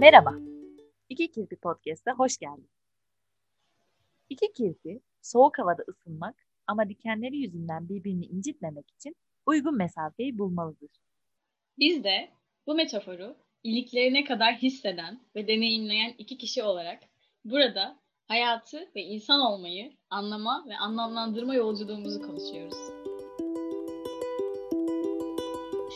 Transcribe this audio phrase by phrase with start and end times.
[0.00, 0.34] Merhaba.
[1.08, 2.70] İki Kirpi Podcast'a hoş geldin.
[4.28, 6.34] İki kirpi soğuk havada ısınmak
[6.66, 9.16] ama dikenleri yüzünden birbirini incitmemek için
[9.46, 10.90] uygun mesafeyi bulmalıdır.
[11.78, 12.30] Biz de
[12.66, 17.02] bu metaforu iliklerine kadar hisseden ve deneyimleyen iki kişi olarak
[17.44, 17.96] burada
[18.28, 22.78] hayatı ve insan olmayı anlama ve anlamlandırma yolculuğumuzu konuşuyoruz.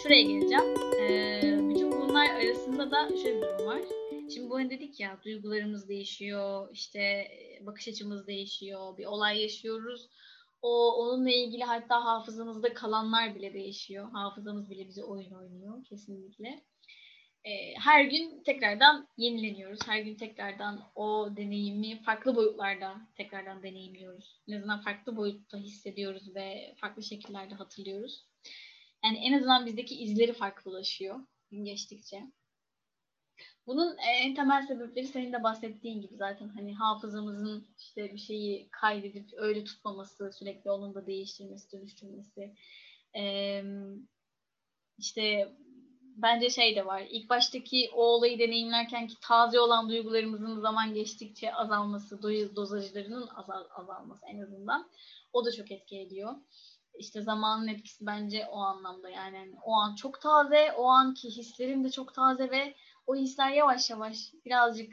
[0.02, 0.64] Şuraya geleceğim.
[1.00, 3.80] Ee, bütün bunlar arasında da şöyle bir durum var.
[4.30, 7.28] Şimdi bu hani dedik ya duygularımız değişiyor, işte
[7.60, 10.08] bakış açımız değişiyor, bir olay yaşıyoruz.
[10.62, 14.10] O onunla ilgili hatta hafızamızda kalanlar bile değişiyor.
[14.12, 16.64] Hafızamız bile bize oyun oynuyor kesinlikle.
[17.44, 19.78] Ee, her gün tekrardan yenileniyoruz.
[19.86, 24.40] Her gün tekrardan o deneyimi farklı boyutlarda tekrardan deneyimliyoruz.
[24.48, 28.26] En azından farklı boyutta hissediyoruz ve farklı şekillerde hatırlıyoruz.
[29.04, 32.22] Yani en azından bizdeki izleri farklılaşıyor gün geçtikçe.
[33.66, 39.30] Bunun en temel sebepleri senin de bahsettiğin gibi zaten hani hafızamızın işte bir şeyi kaydedip
[39.36, 42.54] öyle tutmaması, sürekli onun da değiştirmesi, dönüştürmesi.
[43.16, 43.64] Ee,
[44.98, 45.54] işte
[46.16, 47.06] bence şey de var.
[47.10, 52.22] İlk baştaki o olayı deneyimlerken ki taze olan duygularımızın zaman geçtikçe azalması,
[52.56, 54.90] dozajlarının azal, azalması en azından.
[55.32, 56.34] O da çok etki ediyor.
[56.98, 61.90] İşte zamanın etkisi bence o anlamda yani o an çok taze, o anki hislerim de
[61.90, 62.74] çok taze ve
[63.06, 64.92] o hisler yavaş yavaş birazcık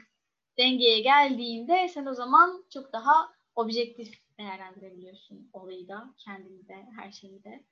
[0.58, 7.44] dengeye geldiğinde sen o zaman çok daha objektif değerlendirebiliyorsun olayı da, kendini de, her şeyi
[7.44, 7.64] de.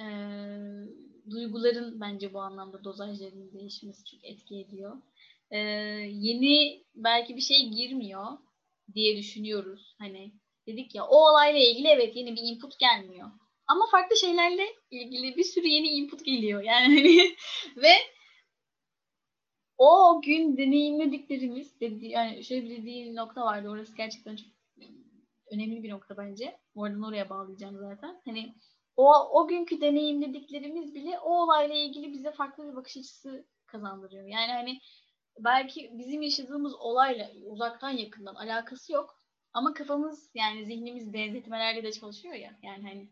[0.00, 0.04] Ee,
[1.30, 5.02] duyguların bence bu anlamda dozajlarının değişmesi çok etki ediyor.
[5.50, 5.58] Ee,
[6.12, 8.26] yeni belki bir şey girmiyor
[8.94, 9.94] diye düşünüyoruz.
[9.98, 10.32] Hani
[10.66, 13.30] dedik ya o olayla ilgili evet yeni bir input gelmiyor.
[13.66, 16.62] Ama farklı şeylerle ilgili bir sürü yeni input geliyor.
[16.62, 17.36] Yani hani
[17.76, 17.92] ve
[19.78, 23.68] o gün deneyimlediklerimiz dedi, yani şöyle bir dediğin nokta vardı.
[23.68, 24.48] Orası gerçekten çok
[25.50, 26.58] önemli bir nokta bence.
[26.74, 28.20] Oradan oraya bağlayacağım zaten.
[28.24, 28.54] Hani
[28.96, 34.26] o, o günkü deneyimlediklerimiz bile o olayla ilgili bize farklı bir bakış açısı kazandırıyor.
[34.26, 34.80] Yani hani
[35.38, 39.22] belki bizim yaşadığımız olayla uzaktan yakından alakası yok.
[39.52, 42.58] Ama kafamız yani zihnimiz benzetmelerle de çalışıyor ya.
[42.62, 43.08] Yani hani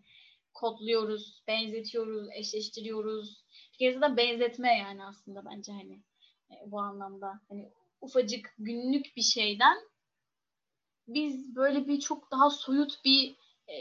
[0.54, 3.44] kodluyoruz, benzetiyoruz, eşleştiriyoruz.
[3.72, 6.02] Bir kez de benzetme yani aslında bence hani
[6.50, 7.40] e, bu anlamda.
[7.48, 9.76] Hani ufacık günlük bir şeyden
[11.08, 13.36] biz böyle bir çok daha soyut bir
[13.68, 13.76] e,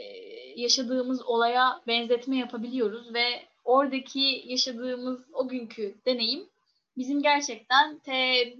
[0.56, 6.48] yaşadığımız olaya benzetme yapabiliyoruz ve oradaki yaşadığımız o günkü deneyim
[6.96, 8.54] bizim gerçekten te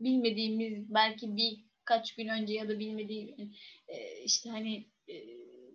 [0.00, 3.52] bilmediğimiz belki birkaç gün önce ya da bilmediğim
[3.88, 4.86] e, işte hani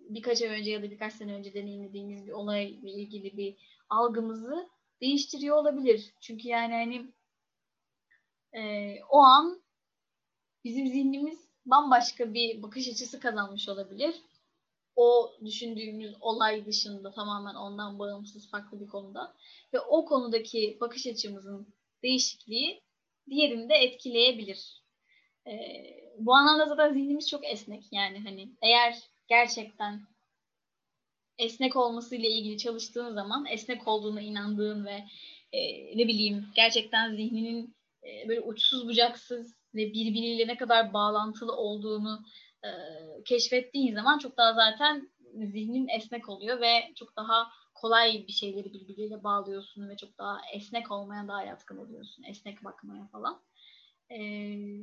[0.08, 3.56] birkaç ay önce ya da birkaç sene önce deneyimlediğimiz bir olayla ilgili bir
[3.88, 4.68] algımızı
[5.00, 6.14] değiştiriyor olabilir.
[6.20, 7.06] Çünkü yani hani
[8.52, 9.62] e, o an
[10.64, 14.14] bizim zihnimiz bambaşka bir bakış açısı kazanmış olabilir.
[14.96, 19.34] O düşündüğümüz olay dışında tamamen ondan bağımsız farklı bir konuda.
[19.72, 22.82] Ve o konudaki bakış açımızın değişikliği
[23.30, 24.82] diğerini de etkileyebilir.
[25.46, 25.52] E,
[26.18, 27.84] bu anlamda zaten zihnimiz çok esnek.
[27.92, 28.98] Yani hani eğer
[29.28, 30.06] gerçekten
[31.38, 35.04] esnek olmasıyla ilgili çalıştığın zaman esnek olduğuna inandığın ve
[35.52, 35.60] e,
[35.98, 37.77] ne bileyim gerçekten zihninin
[38.08, 42.24] e, böyle uçsuz bucaksız ve birbiriyle ne kadar bağlantılı olduğunu
[42.64, 42.70] e,
[43.24, 49.24] keşfettiğin zaman çok daha zaten zihnin esnek oluyor ve çok daha kolay bir şeyleri birbiriyle
[49.24, 52.22] bağlıyorsun ve çok daha esnek olmaya daha yatkın oluyorsun.
[52.22, 53.42] Esnek bakmaya falan.
[54.10, 54.18] E,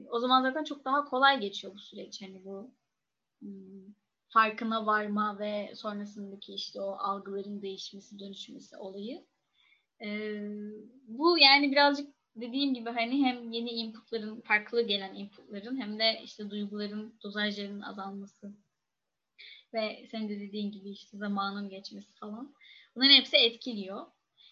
[0.10, 2.22] o zaman zaten çok daha kolay geçiyor bu süreç.
[2.22, 2.72] Hani bu
[3.42, 3.94] hmm,
[4.28, 9.26] farkına varma ve sonrasındaki işte o algıların değişmesi, dönüşmesi olayı.
[10.02, 10.40] E,
[11.08, 16.50] bu yani birazcık dediğim gibi hani hem yeni inputların, farklı gelen inputların hem de işte
[16.50, 18.54] duyguların, dozajlarının azalması
[19.74, 22.56] ve senin de dediğin gibi işte zamanın geçmesi falan.
[22.96, 24.06] Bunların hepsi etkiliyor.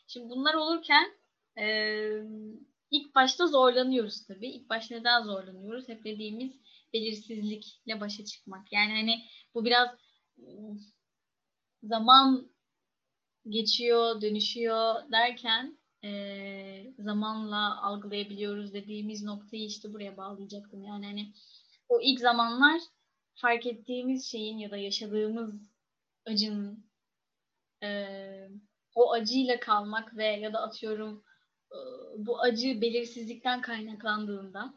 [0.07, 1.17] Şimdi bunlar olurken
[1.57, 1.65] e,
[2.91, 4.47] ilk başta zorlanıyoruz tabii.
[4.47, 5.89] İlk başta neden zorlanıyoruz?
[5.89, 6.51] Hep dediğimiz
[6.93, 8.73] belirsizlikle başa çıkmak.
[8.73, 9.89] Yani hani bu biraz
[11.83, 12.51] zaman
[13.49, 20.83] geçiyor, dönüşüyor derken e, zamanla algılayabiliyoruz dediğimiz noktayı işte buraya bağlayacaktım.
[20.83, 21.33] Yani hani
[21.89, 22.81] o ilk zamanlar
[23.35, 25.71] fark ettiğimiz şeyin ya da yaşadığımız
[26.25, 26.85] acının
[27.83, 28.49] e,
[28.95, 31.23] o acıyla kalmak ve ya da atıyorum
[31.71, 31.77] e,
[32.17, 34.73] bu acı belirsizlikten kaynaklandığında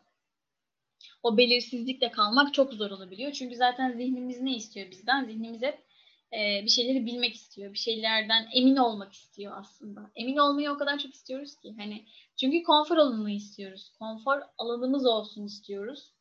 [1.23, 3.33] o belirsizlikle kalmak çok zor olabiliyor.
[3.33, 5.25] Çünkü zaten zihnimiz ne istiyor bizden?
[5.25, 5.86] Zihnimiz hep
[6.33, 7.73] e, bir şeyleri bilmek istiyor.
[7.73, 10.11] Bir şeylerden emin olmak istiyor aslında.
[10.15, 11.75] Emin olmayı o kadar çok istiyoruz ki.
[11.79, 12.05] Hani
[12.37, 13.93] çünkü konfor alanını istiyoruz.
[13.99, 16.13] Konfor alanımız olsun istiyoruz.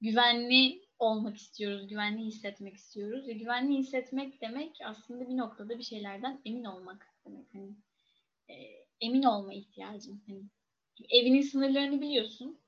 [0.00, 1.88] Güvenli olmak istiyoruz.
[1.88, 3.28] Güvenli hissetmek istiyoruz.
[3.28, 7.54] Ve güvenli hissetmek demek aslında bir noktada bir şeylerden emin olmak demek.
[7.54, 7.70] Hani
[8.48, 8.54] e,
[9.00, 10.22] emin olma ihtiyacın.
[10.26, 10.42] Hani
[11.10, 12.60] evinin sınırlarını biliyorsun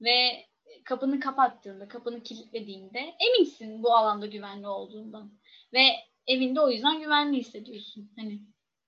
[0.00, 0.46] ve
[0.84, 5.32] kapını kapattığında, kapını kilitlediğinde eminsin bu alanda güvenli olduğundan.
[5.72, 5.86] Ve
[6.26, 8.12] evinde o yüzden güvenli hissediyorsun.
[8.16, 8.40] Hani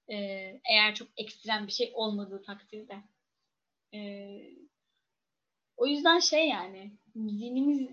[0.09, 0.17] e,
[0.71, 3.03] eğer çok ekstrem bir şey olmadığı takdirde.
[3.95, 4.01] E,
[5.77, 7.89] o yüzden şey yani zihnimiz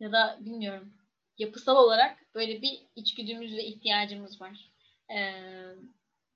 [0.00, 0.94] ya da bilmiyorum
[1.38, 4.72] yapısal olarak böyle bir içgüdümüz ve ihtiyacımız var.
[5.10, 5.18] E,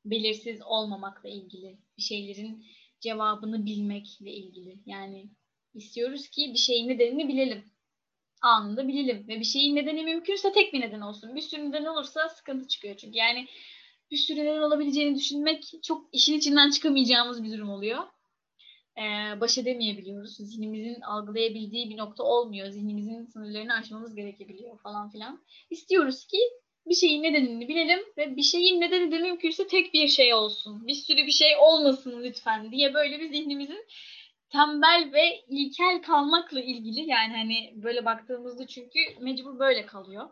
[0.04, 2.66] belirsiz olmamakla ilgili, bir şeylerin
[3.00, 4.78] cevabını bilmekle ilgili.
[4.86, 5.30] Yani
[5.74, 7.64] istiyoruz ki bir şeyin nedenini bilelim
[8.42, 9.28] anında bilelim.
[9.28, 11.36] Ve bir şeyin nedeni mümkünse tek bir neden olsun.
[11.36, 12.96] Bir sürü neden olursa sıkıntı çıkıyor.
[12.96, 13.46] Çünkü yani
[14.10, 17.98] bir sürü neden olabileceğini düşünmek çok işin içinden çıkamayacağımız bir durum oluyor.
[18.98, 20.36] Ee, baş edemeyebiliyoruz.
[20.36, 22.68] Zihnimizin algılayabildiği bir nokta olmuyor.
[22.68, 25.44] Zihnimizin sınırlarını aşmamız gerekebiliyor falan filan.
[25.70, 26.38] İstiyoruz ki
[26.86, 30.86] bir şeyin nedenini bilelim ve bir şeyin nedeni de mümkünse tek bir şey olsun.
[30.86, 33.84] Bir sürü bir şey olmasın lütfen diye böyle bir zihnimizin
[34.50, 40.30] tembel ve ilkel kalmakla ilgili yani hani böyle baktığımızda çünkü mecbur böyle kalıyor.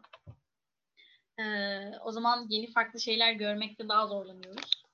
[1.39, 4.85] Ee, o zaman yeni farklı şeyler görmekte daha zorlanıyoruz.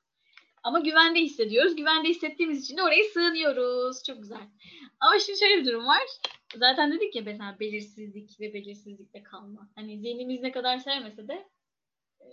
[0.63, 1.77] Ama güvende hissediyoruz.
[1.77, 4.03] Güvende hissettiğimiz için de oraya sığınıyoruz.
[4.07, 4.49] Çok güzel.
[5.01, 6.03] Ama şimdi şöyle bir durum var.
[6.57, 9.69] Zaten dedik ya mesela belirsizlik ve belirsizlikte kalma.
[9.75, 11.49] Hani zihnimiz ne kadar sevmese de
[12.21, 12.27] e,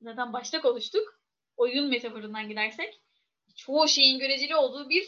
[0.00, 1.20] zaten başta konuştuk.
[1.56, 3.00] Oyun metaforundan gidersek
[3.56, 5.04] çoğu şeyin göreceli olduğu bir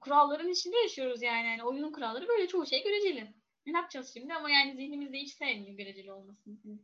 [0.00, 1.46] kuralların içinde yaşıyoruz yani.
[1.46, 3.34] yani oyunun kuralları böyle çoğu şey göreceli.
[3.66, 6.56] Ne yapacağız şimdi ama yani zihnimizde hiç sevmiyor göreceli olmasını.
[6.62, 6.78] Hani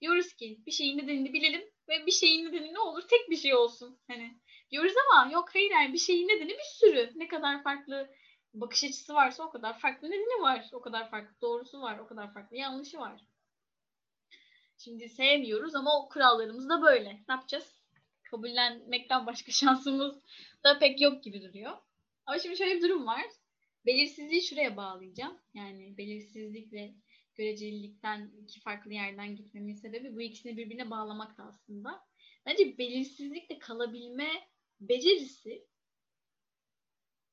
[0.00, 3.54] diyoruz ki bir şeyin nedenini bilelim ve bir şeyin nedeni ne olur tek bir şey
[3.54, 3.98] olsun.
[4.06, 4.38] Hani
[4.70, 7.12] diyoruz ama yok hayır yani bir şeyin nedeni bir sürü.
[7.16, 8.10] Ne kadar farklı
[8.54, 10.70] bakış açısı varsa o kadar farklı nedeni var.
[10.72, 11.98] O kadar farklı doğrusu var.
[11.98, 13.20] O kadar farklı yanlışı var.
[14.78, 17.08] Şimdi sevmiyoruz ama o kurallarımız da böyle.
[17.08, 17.74] Ne yapacağız?
[18.22, 20.16] Kabullenmekten başka şansımız
[20.64, 21.76] da pek yok gibi duruyor.
[22.28, 23.24] Ama şimdi şöyle bir durum var.
[23.86, 25.38] Belirsizliği şuraya bağlayacağım.
[25.54, 26.94] Yani belirsizlik ve
[27.34, 32.00] görecelilikten iki farklı yerden gitmemin sebebi bu ikisini birbirine bağlamak da aslında.
[32.46, 34.28] Bence belirsizlikle kalabilme
[34.80, 35.64] becerisi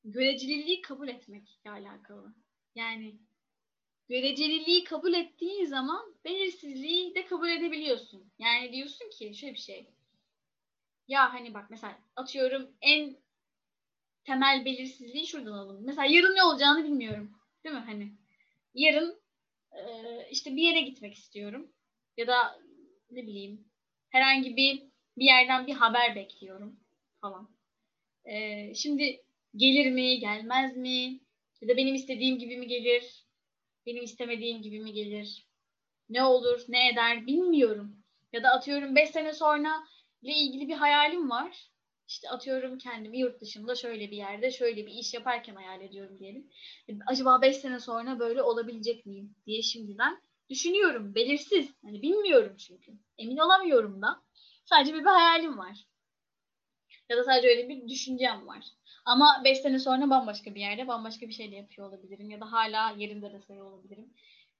[0.03, 2.33] göreceliliği kabul etmekle alakalı.
[2.75, 3.19] Yani
[4.09, 8.31] göreceliliği kabul ettiğin zaman belirsizliği de kabul edebiliyorsun.
[8.39, 9.87] Yani diyorsun ki şöyle bir şey.
[11.07, 13.24] Ya hani bak mesela atıyorum en
[14.25, 15.85] temel belirsizliği şuradan alalım.
[15.85, 17.31] Mesela yarın ne olacağını bilmiyorum.
[17.63, 17.83] Değil mi?
[17.85, 18.11] Hani
[18.73, 19.19] yarın
[19.71, 19.81] e,
[20.31, 21.71] işte bir yere gitmek istiyorum.
[22.17, 22.59] Ya da
[23.11, 23.67] ne bileyim
[24.09, 24.83] herhangi bir
[25.17, 26.79] bir yerden bir haber bekliyorum
[27.21, 27.49] falan.
[28.25, 29.23] E, şimdi
[29.55, 31.19] gelir mi, gelmez mi?
[31.61, 33.25] Ya da benim istediğim gibi mi gelir?
[33.85, 35.47] Benim istemediğim gibi mi gelir?
[36.09, 38.03] Ne olur, ne eder bilmiyorum.
[38.33, 39.83] Ya da atıyorum 5 sene sonra
[40.21, 41.69] ile ilgili bir hayalim var
[42.07, 46.49] işte atıyorum kendimi yurt dışında şöyle bir yerde şöyle bir iş yaparken hayal ediyorum diyelim.
[46.89, 51.15] E, acaba 5 sene sonra böyle olabilecek miyim diye şimdiden düşünüyorum.
[51.15, 51.73] Belirsiz.
[51.83, 52.91] Hani bilmiyorum çünkü.
[53.17, 54.21] Emin olamıyorum da.
[54.65, 55.85] Sadece bir, bir hayalim var.
[57.09, 58.65] Ya da sadece öyle bir düşüncem var.
[59.05, 62.29] Ama 5 sene sonra bambaşka bir yerde bambaşka bir şey de yapıyor olabilirim.
[62.29, 64.13] Ya da hala yerimde de sayı olabilirim.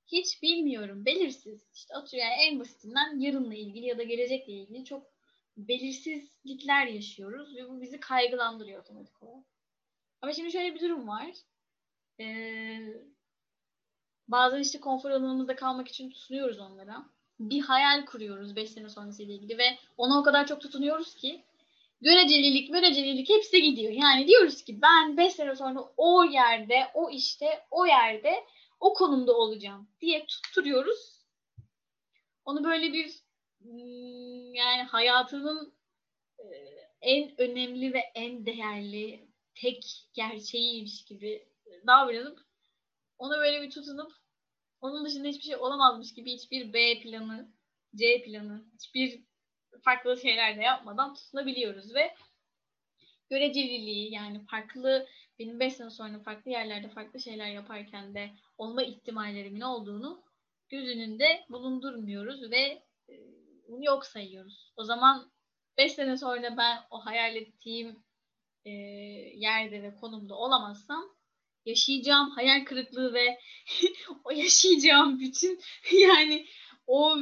[0.07, 1.05] Hiç bilmiyorum.
[1.05, 1.67] Belirsiz.
[1.73, 5.14] İşte atıyorum yani en basitinden yarınla ilgili ya da gelecekle ilgili çok
[5.57, 9.45] belirsizlikler yaşıyoruz ve bu bizi kaygılandırıyor otomatik olarak.
[10.21, 11.27] Ama şimdi şöyle bir durum var.
[12.19, 12.79] Ee,
[14.27, 17.05] bazen işte konfor alanımızda kalmak için tutunuyoruz onlara.
[17.39, 21.43] Bir hayal kuruyoruz 5 sene sonrası ile ilgili ve ona o kadar çok tutunuyoruz ki
[22.01, 23.91] görecelilik, görecelilik hepsi gidiyor.
[23.91, 28.33] Yani diyoruz ki ben 5 sene sonra o yerde, o işte, o yerde,
[28.79, 31.25] o konumda olacağım diye tutturuyoruz.
[32.45, 33.24] Onu böyle bir
[34.53, 35.73] yani hayatının
[36.39, 36.45] e,
[37.01, 41.47] en önemli ve en değerli tek gerçeğiymiş gibi
[41.87, 42.39] davranıp
[43.17, 44.11] ona böyle bir tutunup
[44.81, 47.53] onun dışında hiçbir şey olamazmış gibi hiçbir B planı,
[47.95, 49.23] C planı, hiçbir
[49.81, 52.15] farklı şeyler de yapmadan tutunabiliyoruz ve
[53.29, 55.07] göreceliliği yani farklı
[55.39, 60.23] benim 5 sene sonra farklı yerlerde farklı şeyler yaparken de olma ihtimallerimin olduğunu
[60.69, 62.83] göz önünde bulundurmuyoruz ve
[63.79, 64.73] yok sayıyoruz.
[64.75, 65.31] O zaman
[65.77, 68.03] 5 sene sonra ben o hayal ettiğim
[68.65, 68.71] e,
[69.35, 71.03] yerde ve konumda olamazsam
[71.65, 73.39] yaşayacağım hayal kırıklığı ve
[74.23, 75.59] o yaşayacağım bütün
[76.01, 76.47] yani
[76.87, 77.17] o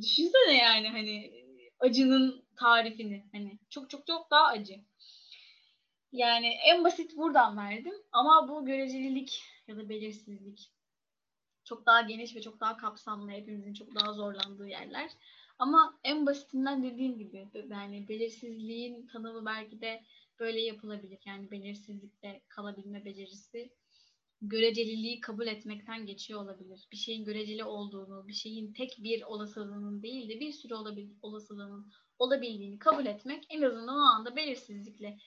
[0.00, 1.44] Düşünsene yani hani
[1.80, 3.28] acının tarifini.
[3.32, 4.74] Hani çok çok çok daha acı.
[6.12, 10.72] Yani en basit buradan verdim ama bu görecelilik ya da belirsizlik
[11.64, 15.10] çok daha geniş ve çok daha kapsamlı hepimizin çok daha zorlandığı yerler.
[15.58, 20.02] Ama en basitinden dediğim gibi yani belirsizliğin tanımı belki de
[20.40, 21.18] böyle yapılabilir.
[21.26, 23.72] Yani belirsizlikte kalabilme becerisi
[24.40, 26.88] göreceliliği kabul etmekten geçiyor olabilir.
[26.92, 31.92] Bir şeyin göreceli olduğunu, bir şeyin tek bir olasılığının değil de bir sürü olabil olasılığının
[32.18, 35.18] olabildiğini kabul etmek en azından o anda belirsizlikle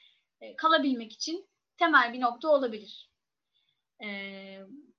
[0.41, 3.11] e, kalabilmek için temel bir nokta olabilir.
[4.03, 4.07] E,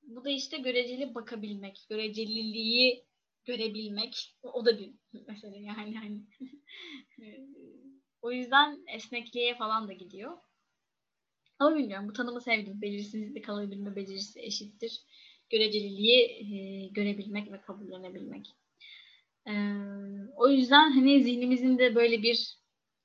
[0.02, 3.06] bu da işte göreceli bakabilmek, göreceliliği
[3.44, 6.20] görebilmek o da bir mesele yani hani
[8.22, 10.38] o yüzden esnekliğe falan da gidiyor.
[11.58, 12.82] Ama bilmiyorum bu tanımı sevdim.
[12.82, 15.00] Belirsizlikle kalabilme becerisi eşittir.
[15.50, 18.46] Göreceliliği e, görebilmek ve kabullenebilmek.
[19.46, 19.52] E,
[20.36, 22.56] o yüzden hani zihnimizin de böyle bir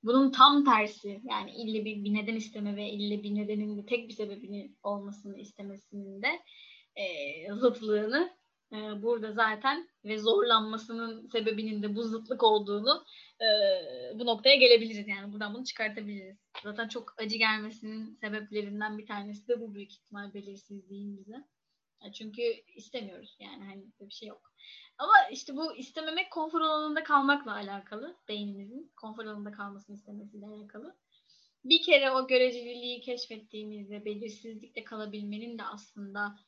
[0.03, 4.07] bunun tam tersi yani ille bir, bir neden isteme ve ille bir nedenin de tek
[4.09, 6.39] bir sebebini olmasını istemesinin de
[6.95, 7.05] e,
[7.53, 8.36] zıtlığını
[8.71, 13.05] e, burada zaten ve zorlanmasının sebebinin de bu zıtlık olduğunu
[13.41, 13.47] e,
[14.19, 15.07] bu noktaya gelebiliriz.
[15.07, 16.37] Yani buradan bunu çıkartabiliriz.
[16.63, 21.43] Zaten çok acı gelmesinin sebeplerinden bir tanesi de bu büyük ihtimal belirsizliğin bize.
[22.13, 22.41] Çünkü
[22.75, 24.51] istemiyoruz yani hani bir şey yok.
[24.97, 28.15] Ama işte bu istememek konfor alanında kalmakla alakalı.
[28.27, 30.95] Beynimizin konfor alanında kalmasını istemesiyle alakalı.
[31.65, 36.39] Bir kere o göreceliliği keşfettiğimizde belirsizlikle kalabilmenin de aslında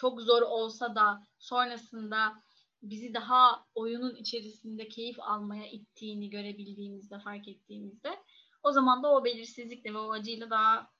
[0.00, 2.42] çok zor olsa da sonrasında
[2.82, 8.18] bizi daha oyunun içerisinde keyif almaya ittiğini görebildiğimizde, fark ettiğimizde
[8.62, 10.90] o zaman da o belirsizlikle ve o acıyla daha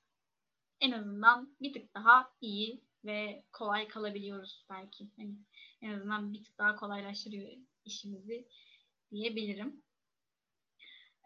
[0.79, 5.09] en azından bir tık daha iyi ve kolay kalabiliyoruz belki.
[5.17, 5.35] Yani
[5.81, 7.51] en azından bir tık daha kolaylaştırıyor
[7.85, 8.47] işimizi
[9.11, 9.83] diyebilirim.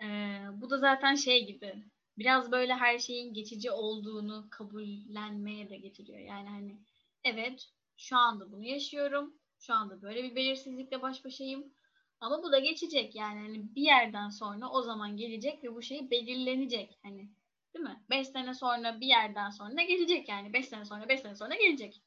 [0.03, 1.83] Ee, bu da zaten şey gibi
[2.17, 6.19] biraz böyle her şeyin geçici olduğunu kabullenmeye de getiriyor.
[6.19, 6.77] Yani hani
[7.25, 9.33] evet şu anda bunu yaşıyorum.
[9.59, 11.73] Şu anda böyle bir belirsizlikle baş başayım.
[12.19, 16.11] Ama bu da geçecek yani hani bir yerden sonra o zaman gelecek ve bu şey
[16.11, 17.29] belirlenecek hani
[17.73, 18.03] değil mi?
[18.09, 22.01] 5 sene sonra bir yerden sonra gelecek yani 5 sene sonra 5 sene sonra gelecek.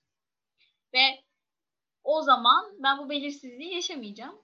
[0.94, 1.24] Ve
[2.04, 4.38] o zaman ben bu belirsizliği yaşamayacağım.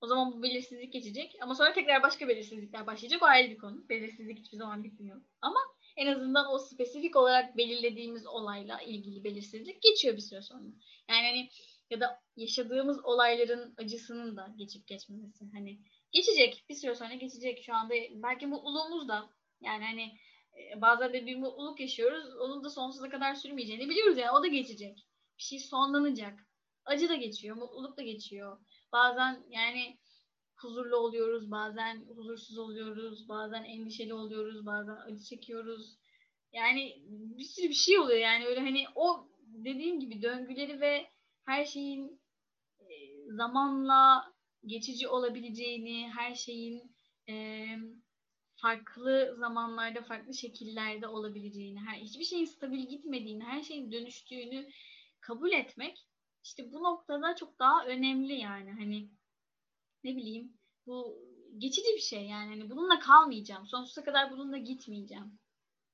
[0.00, 3.22] O zaman bu belirsizlik geçecek ama sonra tekrar başka belirsizlikler başlayacak.
[3.22, 3.88] O ayrı bir konu.
[3.88, 5.22] Belirsizlik hiçbir zaman bitmiyor.
[5.40, 5.60] Ama
[5.96, 10.68] en azından o spesifik olarak belirlediğimiz olayla ilgili belirsizlik geçiyor bir süre sonra.
[11.08, 11.48] Yani hani
[11.90, 15.44] ya da yaşadığımız olayların acısının da geçip geçmemesi.
[15.52, 15.78] Hani
[16.12, 16.64] geçecek.
[16.68, 17.62] Bir süre sonra geçecek.
[17.66, 19.30] Şu anda belki mutluluğumuz da
[19.60, 20.18] yani hani
[20.58, 22.36] e, bazen de bir mutluluk yaşıyoruz.
[22.40, 24.30] Onun da sonsuza kadar sürmeyeceğini biliyoruz yani.
[24.30, 25.06] O da geçecek.
[25.38, 26.38] Bir şey sonlanacak.
[26.84, 27.56] Acı da geçiyor.
[27.56, 28.58] Mutluluk da geçiyor.
[28.92, 29.98] Bazen yani
[30.64, 35.96] huzurlu oluyoruz, bazen huzursuz oluyoruz, bazen endişeli oluyoruz, bazen acı çekiyoruz.
[36.52, 41.06] Yani bir sürü bir şey oluyor yani öyle hani o dediğim gibi döngüleri ve
[41.44, 42.20] her şeyin
[42.80, 42.94] e,
[43.26, 44.32] zamanla
[44.66, 46.96] geçici olabileceğini, her şeyin
[47.28, 47.66] e,
[48.56, 54.68] farklı zamanlarda, farklı şekillerde olabileceğini, her hiçbir şeyin stabil gitmediğini, her şeyin dönüştüğünü
[55.20, 56.06] kabul etmek
[56.44, 59.08] işte bu noktada çok daha önemli yani hani
[60.04, 60.52] ne bileyim
[60.86, 61.18] bu
[61.58, 63.66] geçici bir şey yani hani bununla kalmayacağım.
[63.66, 65.38] Sonsuza kadar bununla gitmeyeceğim.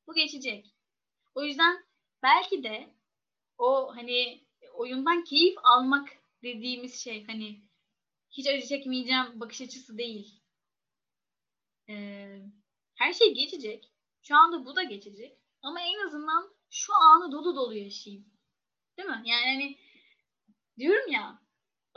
[0.06, 0.74] Bu geçecek.
[1.34, 1.84] O yüzden
[2.22, 2.94] belki de
[3.58, 6.08] o hani oyundan keyif almak
[6.42, 7.62] dediğimiz şey hani
[8.30, 10.42] hiç acı çekmeyeceğim bakış açısı değil.
[11.88, 12.42] Ee,
[12.94, 13.92] her şey geçecek.
[14.22, 15.38] Şu anda bu da geçecek.
[15.62, 18.26] Ama en azından şu anı dolu dolu yaşayayım.
[18.98, 19.22] Değil mi?
[19.24, 19.78] Yani hani
[20.78, 21.42] diyorum ya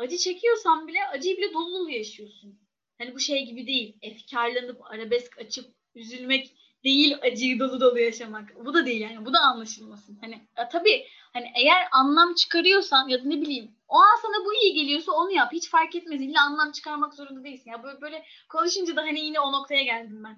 [0.02, 2.60] acı çekiyorsan bile acıyı bile dolu dolu yaşıyorsun.
[2.98, 3.98] Hani bu şey gibi değil.
[4.02, 5.66] Efkarlanıp arabesk açıp
[5.96, 8.66] üzülmek değil acıyı dolu dolu yaşamak.
[8.66, 9.26] Bu da değil yani.
[9.26, 10.18] Bu da anlaşılmasın.
[10.22, 14.54] Hani ya tabii hani eğer anlam çıkarıyorsan ya da ne bileyim o an sana bu
[14.54, 15.52] iyi geliyorsa onu yap.
[15.52, 16.22] Hiç fark etmez.
[16.22, 17.72] İlla anlam çıkarmak zorunda değilsin.
[17.72, 20.38] Ya böyle, böyle konuşunca da hani yine o noktaya geldim ben.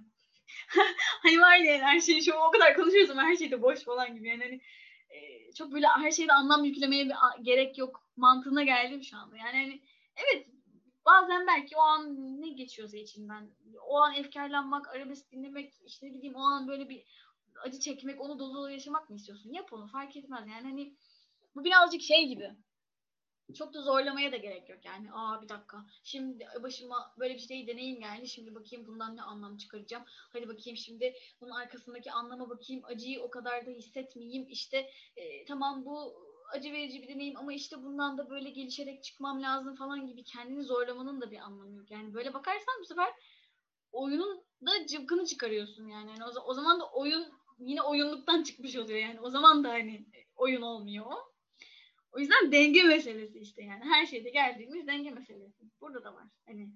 [1.24, 4.27] hani var ya her şeyi şu o kadar konuşuyoruz her şey de boş falan gibi.
[4.27, 4.62] Yani hani
[5.10, 9.38] e, çok böyle her şeyde anlam yüklemeye bir gerek yok mantığına geldim şu anda.
[9.38, 9.82] Yani hani
[10.15, 10.48] evet
[11.05, 13.50] bazen belki o an ne geçiyorsa içinden
[13.88, 17.03] o an efkarlanmak, arabesk dinlemek, işte ne bileyim o an böyle bir
[17.63, 19.53] acı çekmek, onu dolu dolu yaşamak mı istiyorsun?
[19.53, 20.48] Yap onu fark etmez.
[20.48, 20.93] Yani hani
[21.55, 22.51] bu birazcık şey gibi.
[23.58, 25.12] Çok da zorlamaya da gerek yok yani.
[25.13, 25.86] Aa bir dakika.
[26.03, 28.27] Şimdi başıma böyle bir şey deneyim geldi.
[28.27, 30.03] Şimdi bakayım bundan ne anlam çıkaracağım.
[30.08, 32.82] Hadi bakayım şimdi bunun arkasındaki anlama bakayım.
[32.86, 34.48] Acıyı o kadar da hissetmeyeyim.
[34.50, 36.13] İşte e, tamam bu
[36.54, 40.64] acı verici bir deneyim ama işte bundan da böyle gelişerek çıkmam lazım falan gibi kendini
[40.64, 41.92] zorlamanın da bir anlamı yok.
[41.92, 43.14] Yani böyle bakarsan bu sefer
[43.92, 46.12] oyunun da cıvkını çıkarıyorsun yani.
[46.12, 47.28] yani o, o zaman da oyun
[47.60, 49.20] yine oyunluktan çıkmış oluyor yani.
[49.22, 50.06] O zaman da hani
[50.36, 51.34] oyun olmuyor o.
[52.12, 53.84] O yüzden denge meselesi işte yani.
[53.84, 55.64] Her şeyde geldiğimiz denge meselesi.
[55.82, 56.28] Burada da var.
[56.46, 56.70] Hani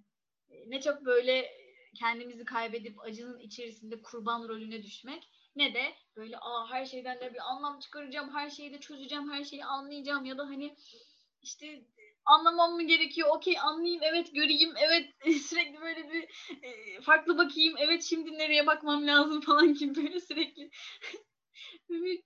[0.50, 1.52] e, ne çok böyle
[2.00, 7.52] kendimizi kaybedip acının içerisinde kurban rolüne düşmek ne de böyle aa her şeyden de bir
[7.52, 10.76] anlam çıkaracağım, her şeyi de çözeceğim, her şeyi anlayacağım ya da hani
[11.42, 11.84] işte
[12.26, 13.30] anlamam mı gerekiyor?
[13.36, 15.10] Okey anlayayım, evet göreyim, evet
[15.42, 16.24] sürekli böyle bir
[16.64, 20.70] e, farklı bakayım, evet şimdi nereye bakmam lazım falan gibi böyle sürekli
[21.90, 22.24] bir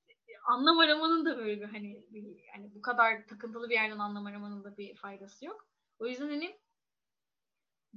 [0.48, 2.24] anlam aramanın da böyle bir hani bir,
[2.56, 5.68] yani bu kadar takıntılı bir yerden anlam aramanın da bir faydası yok.
[6.00, 6.60] O yüzden hani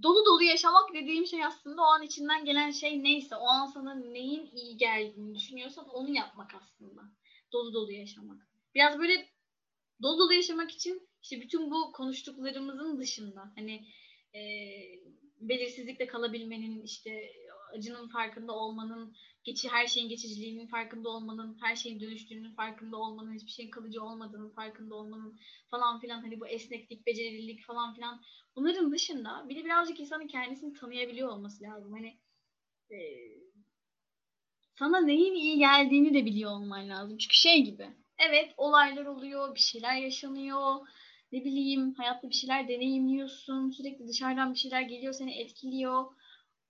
[0.03, 3.95] dolu dolu yaşamak dediğim şey aslında o an içinden gelen şey neyse, o an sana
[3.95, 7.03] neyin iyi geldiğini düşünüyorsan onu yapmak aslında.
[7.53, 8.49] Dolu dolu yaşamak.
[8.75, 9.29] Biraz böyle
[10.03, 13.87] dolu dolu yaşamak için işte bütün bu konuştuklarımızın dışında hani
[14.35, 14.41] e,
[15.41, 17.33] belirsizlikte kalabilmenin işte
[17.77, 23.51] acının farkında olmanın, geçi her şeyin geçiciliğinin farkında olmanın, her şeyin dönüştüğünün farkında olmanın, hiçbir
[23.51, 28.23] şeyin kalıcı olmadığının farkında olmanın falan filan hani bu esneklik, becerililik falan filan
[28.57, 31.93] bunların dışında bir de birazcık insanın kendisini tanıyabiliyor olması lazım.
[31.93, 32.19] Hani
[32.91, 32.99] e,
[34.79, 37.19] sana neyin iyi geldiğini de biliyor olman lazım.
[37.19, 37.89] Çünkü şey gibi.
[38.19, 40.89] Evet olaylar oluyor, bir şeyler yaşanıyor.
[41.33, 43.71] Ne bileyim hayatta bir şeyler deneyimliyorsun.
[43.71, 46.05] Sürekli dışarıdan bir şeyler geliyor seni etkiliyor.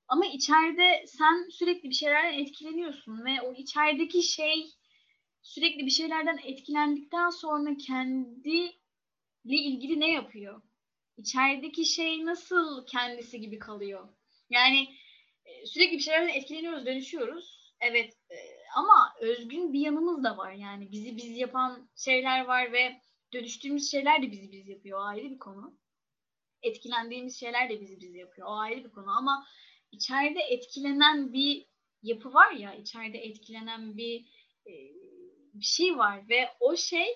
[0.08, 4.66] Ama içeride sen sürekli bir şeylerden etkileniyorsun ve o içerideki şey
[5.42, 8.72] sürekli bir şeylerden etkilendikten sonra kendiyle
[9.44, 10.62] ilgili ne yapıyor?
[11.16, 14.08] İçerideki şey nasıl kendisi gibi kalıyor?
[14.50, 14.88] Yani
[15.44, 17.74] e, sürekli bir şeylerden etkileniyoruz, dönüşüyoruz.
[17.80, 18.36] Evet e,
[18.76, 20.52] ama özgün bir yanımız da var.
[20.52, 23.00] Yani bizi biz yapan şeyler var ve
[23.32, 24.98] dönüştüğümüz şeyler de bizi biz yapıyor.
[24.98, 25.78] O ayrı bir konu.
[26.62, 28.48] Etkilendiğimiz şeyler de bizi biz yapıyor.
[28.48, 29.46] O ayrı bir konu ama
[29.94, 31.66] içeride etkilenen bir
[32.02, 34.26] yapı var ya, içeride etkilenen bir
[34.66, 34.72] e,
[35.54, 37.06] bir şey var ve o şey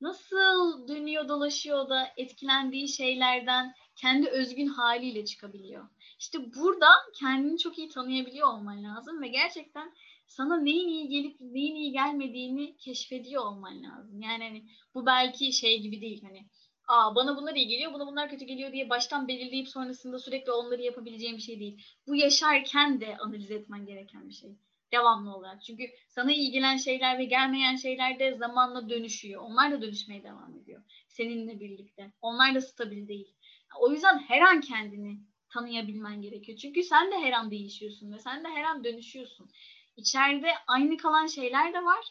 [0.00, 5.88] nasıl dönüyor dolaşıyor da etkilendiği şeylerden kendi özgün haliyle çıkabiliyor.
[6.18, 9.94] İşte burada kendini çok iyi tanıyabiliyor olman lazım ve gerçekten
[10.26, 14.20] sana neyin iyi gelip neyin iyi gelmediğini keşfediyor olman lazım.
[14.22, 16.46] Yani hani bu belki şey gibi değil hani
[16.90, 20.82] Aa, bana bunlar iyi geliyor, buna bunlar kötü geliyor diye baştan belirleyip sonrasında sürekli onları
[20.82, 21.82] yapabileceğim bir şey değil.
[22.06, 24.50] Bu yaşarken de analiz etmen gereken bir şey.
[24.92, 25.62] Devamlı olarak.
[25.62, 29.42] Çünkü sana iyi gelen şeyler ve gelmeyen şeyler de zamanla dönüşüyor.
[29.42, 30.82] Onlar da dönüşmeye devam ediyor.
[31.08, 32.12] Seninle birlikte.
[32.20, 33.34] Onlar da stabil değil.
[33.80, 35.18] O yüzden her an kendini
[35.52, 36.58] tanıyabilmen gerekiyor.
[36.58, 39.50] Çünkü sen de her an değişiyorsun ve sen de her an dönüşüyorsun.
[39.96, 42.04] İçeride aynı kalan şeyler de var,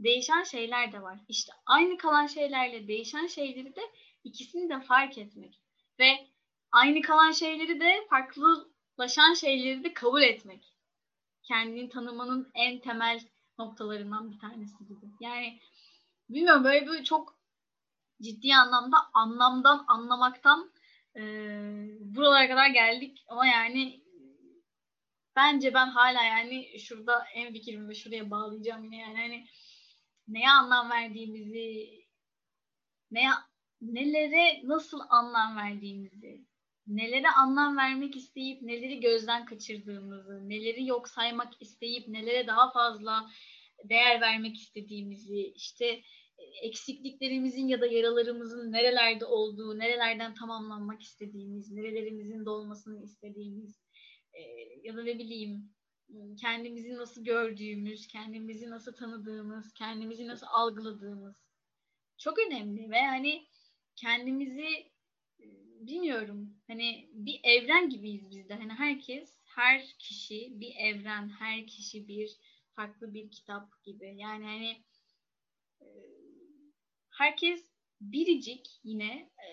[0.00, 1.18] değişen şeyler de var.
[1.28, 3.82] İşte aynı kalan şeylerle değişen şeyleri de
[4.24, 5.60] ikisini de fark etmek
[5.98, 6.28] ve
[6.72, 10.74] aynı kalan şeyleri de farklılaşan şeyleri de kabul etmek.
[11.42, 13.20] Kendini tanımanın en temel
[13.58, 15.06] noktalarından bir tanesi gibi.
[15.20, 15.60] Yani
[16.28, 17.38] bilmiyorum böyle bir çok
[18.22, 20.72] ciddi anlamda anlamdan anlamaktan
[21.16, 21.22] e,
[22.00, 24.04] buralara kadar geldik ama yani
[25.36, 29.46] bence ben hala yani şurada en fikrimi şuraya bağlayacağım yine yani hani
[30.28, 31.90] neye anlam verdiğimizi
[33.10, 33.30] neye
[33.92, 36.44] nelere nasıl anlam verdiğimizi,
[36.86, 43.30] nelere anlam vermek isteyip neleri gözden kaçırdığımızı, neleri yok saymak isteyip nelere daha fazla
[43.84, 45.86] değer vermek istediğimizi, işte
[46.38, 53.80] e, eksikliklerimizin ya da yaralarımızın nerelerde olduğu, nerelerden tamamlanmak istediğimiz, nerelerimizin dolmasını istediğimiz
[54.32, 54.40] e,
[54.82, 55.74] ya da ne bileyim
[56.40, 61.44] kendimizi nasıl gördüğümüz, kendimizi nasıl tanıdığımız, kendimizi nasıl algıladığımız
[62.18, 63.46] çok önemli ve hani
[63.96, 64.92] kendimizi
[65.40, 65.46] e,
[65.80, 68.54] bilmiyorum hani bir evren gibiyiz biz de.
[68.54, 72.38] Hani herkes, her kişi bir evren, her kişi bir
[72.76, 74.14] farklı bir kitap gibi.
[74.16, 74.84] Yani hani
[75.80, 75.86] e,
[77.10, 79.50] herkes biricik yine e,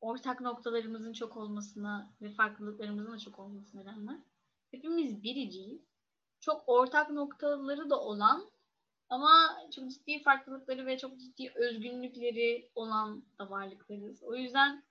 [0.00, 4.24] ortak noktalarımızın çok olmasına ve farklılıklarımızın da çok olmasına rağmen
[4.70, 5.90] hepimiz biriciyiz.
[6.40, 8.50] Çok ortak noktaları da olan
[9.10, 14.22] ama çok ciddi farklılıkları ve çok ciddi özgünlükleri olan da varlıklarız.
[14.22, 14.84] O yüzden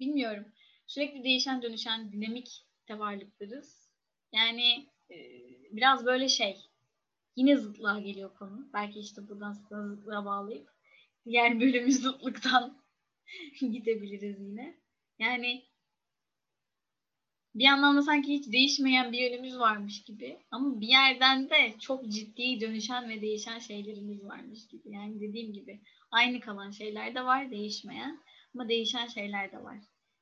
[0.00, 0.44] bilmiyorum.
[0.86, 3.88] Sürekli değişen dönüşen dinamik de varlıklarız.
[4.32, 5.16] Yani e,
[5.70, 6.56] biraz böyle şey.
[7.36, 8.68] Yine zıtlığa geliyor konu.
[8.72, 10.68] Belki işte buradan zıtlığa bağlayıp
[11.24, 12.82] diğer bölümü zıtlıktan
[13.60, 14.76] gidebiliriz yine.
[15.18, 15.64] Yani
[17.54, 20.38] bir yandan da sanki hiç değişmeyen bir yönümüz varmış gibi.
[20.50, 24.90] Ama bir yerden de çok ciddi dönüşen ve değişen şeylerimiz varmış gibi.
[24.90, 28.20] Yani dediğim gibi aynı kalan şeyler de var, değişmeyen
[28.54, 29.78] ama değişen şeyler de var.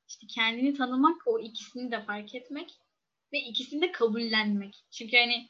[0.09, 2.71] İşte kendini tanımak, o ikisini de fark etmek
[3.33, 4.75] ve ikisini de kabullenmek.
[4.91, 5.49] Çünkü hani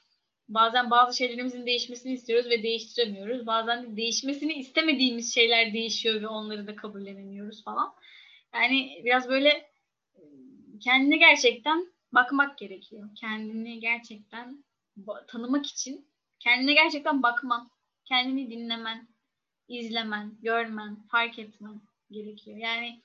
[0.49, 3.47] bazen bazı şeylerimizin değişmesini istiyoruz ve değiştiremiyoruz.
[3.47, 7.95] Bazen de değişmesini istemediğimiz şeyler değişiyor ve onları da kabullenemiyoruz falan.
[8.55, 9.69] Yani biraz böyle
[10.81, 13.09] kendine gerçekten bakmak gerekiyor.
[13.16, 14.64] Kendini gerçekten
[15.29, 17.71] tanımak için kendine gerçekten bakman,
[18.05, 19.09] kendini dinlemen,
[19.69, 22.57] izlemen, görmen, fark etmen gerekiyor.
[22.57, 23.03] Yani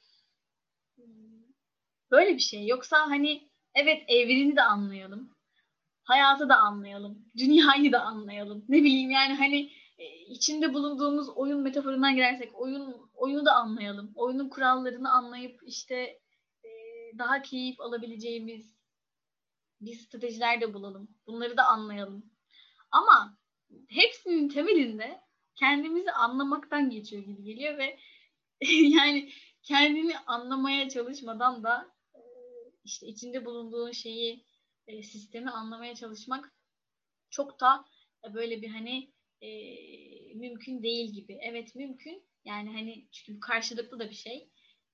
[2.11, 2.67] böyle bir şey.
[2.67, 5.35] Yoksa hani evet evreni de anlayalım.
[6.03, 7.25] Hayatı da anlayalım.
[7.37, 8.65] Dünyayı da anlayalım.
[8.69, 14.11] Ne bileyim yani hani e, içinde bulunduğumuz oyun metaforundan girersek oyun oyunu da anlayalım.
[14.15, 16.19] Oyunun kurallarını anlayıp işte
[17.17, 18.75] daha keyif alabileceğimiz
[19.81, 21.15] bir stratejiler de bulalım.
[21.27, 22.31] Bunları da anlayalım.
[22.91, 23.37] Ama
[23.89, 25.21] hepsinin temelinde
[25.55, 27.99] kendimizi anlamaktan geçiyor gibi geliyor ve
[28.71, 29.31] yani
[29.63, 32.21] kendini anlamaya çalışmadan da e,
[32.83, 34.45] işte içinde bulunduğun şeyi
[34.87, 36.55] e, sistemi anlamaya çalışmak
[37.29, 37.85] çok da
[38.33, 39.49] böyle bir hani e,
[40.35, 41.37] mümkün değil gibi.
[41.41, 42.23] Evet mümkün.
[42.45, 44.49] Yani hani çünkü karşılıklı da bir şey.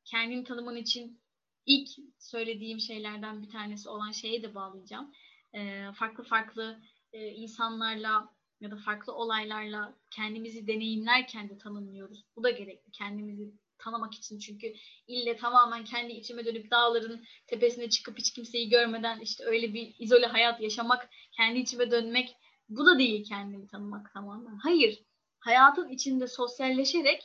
[0.05, 1.21] Kendini tanıman için
[1.65, 5.11] ilk söylediğim şeylerden bir tanesi olan şeye de bağlayacağım.
[5.53, 6.79] E, farklı farklı
[7.13, 8.29] e, insanlarla
[8.61, 12.23] ya da farklı olaylarla kendimizi deneyimlerken de tanımlıyoruz.
[12.35, 12.91] Bu da gerekli.
[12.91, 14.73] Kendimizi tanımak için çünkü
[15.07, 20.25] ille tamamen kendi içime dönüp dağların tepesine çıkıp hiç kimseyi görmeden işte öyle bir izole
[20.25, 22.35] hayat yaşamak, kendi içime dönmek
[22.69, 24.55] bu da değil kendimi tanımak tamamen.
[24.55, 25.03] Hayır.
[25.39, 27.21] Hayatın içinde sosyalleşerek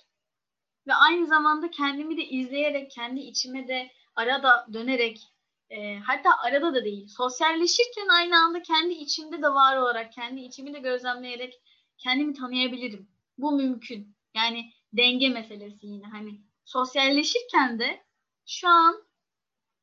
[0.86, 5.20] ve aynı zamanda kendimi de izleyerek kendi içime de arada dönerek
[5.70, 10.74] e, hatta arada da değil sosyalleşirken aynı anda kendi içimde de var olarak kendi içimi
[10.74, 11.60] de gözlemleyerek
[11.98, 13.08] kendimi tanıyabilirim.
[13.38, 14.16] Bu mümkün.
[14.34, 18.04] Yani denge meselesi yine hani sosyalleşirken de
[18.46, 19.06] şu an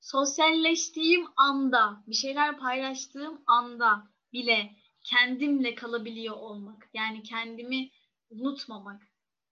[0.01, 6.89] sosyalleştiğim anda bir şeyler paylaştığım anda bile kendimle kalabiliyor olmak.
[6.93, 7.89] Yani kendimi
[8.29, 9.01] unutmamak.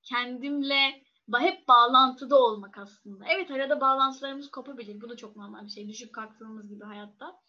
[0.04, 1.04] Kendimle
[1.40, 3.26] hep bağlantıda olmak aslında.
[3.30, 5.02] Evet arada bağlantılarımız kopabilir.
[5.02, 5.88] Bu da çok normal bir şey.
[5.88, 7.40] Düşüp kalktığımız gibi hayatta.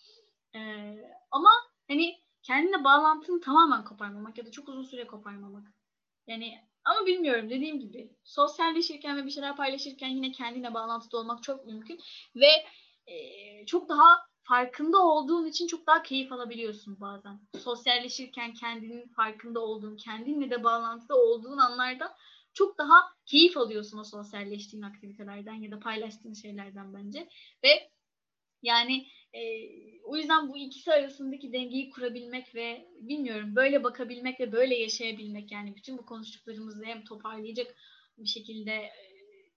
[0.54, 0.94] Ee,
[1.30, 1.50] ama
[1.88, 5.66] hani kendine bağlantını tamamen koparmamak ya da çok uzun süre koparmamak.
[6.26, 11.66] Yani ama bilmiyorum dediğim gibi sosyalleşirken ve bir şeyler paylaşırken yine kendine bağlantıda olmak çok
[11.66, 12.00] mümkün
[12.36, 12.50] ve
[13.06, 13.16] e,
[13.66, 17.40] çok daha farkında olduğun için çok daha keyif alabiliyorsun bazen.
[17.58, 22.16] Sosyalleşirken kendinin farkında olduğun, kendinle de bağlantıda olduğun anlarda
[22.54, 22.94] çok daha
[23.26, 27.28] keyif alıyorsun o sosyalleştiğin aktivitelerden ya da paylaştığın şeylerden bence.
[27.64, 27.90] Ve
[28.62, 29.40] yani e,
[30.04, 35.76] o yüzden bu ikisi arasındaki dengeyi kurabilmek ve bilmiyorum böyle bakabilmek ve böyle yaşayabilmek yani
[35.76, 37.76] bütün bu konuştuklarımızı hem toparlayacak
[38.18, 38.92] bir şekilde e,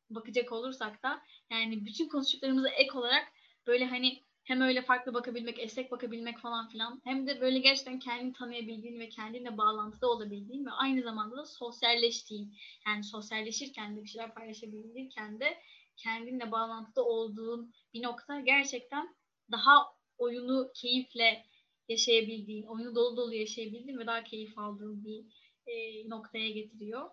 [0.09, 3.27] bakacak olursak da yani bütün konuştuklarımıza ek olarak
[3.67, 7.01] böyle hani hem öyle farklı bakabilmek, esnek bakabilmek falan filan.
[7.03, 12.53] Hem de böyle gerçekten kendini tanıyabildiğin ve kendinle bağlantıda olabildiğin ve aynı zamanda da sosyalleştiğin.
[12.87, 15.57] Yani sosyalleşirken de bir şeyler paylaşabilirken de
[15.97, 19.15] kendinle bağlantıda olduğun bir nokta gerçekten
[19.51, 19.85] daha
[20.17, 21.45] oyunu keyifle
[21.89, 25.25] yaşayabildiğin, oyunu dolu dolu yaşayabildiğin ve daha keyif aldığın bir
[25.67, 27.09] e, noktaya getiriyor.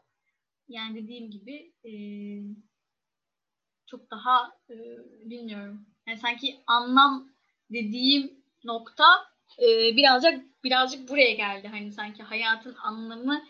[0.69, 1.93] Yani dediğim gibi e,
[3.87, 4.75] çok daha e,
[5.31, 7.29] bilmiyorum yani sanki anlam
[7.71, 8.33] dediğim
[8.65, 9.05] nokta
[9.59, 11.69] e, birazcık birazcık buraya geldi.
[11.69, 13.43] Hani sanki hayatın anlamı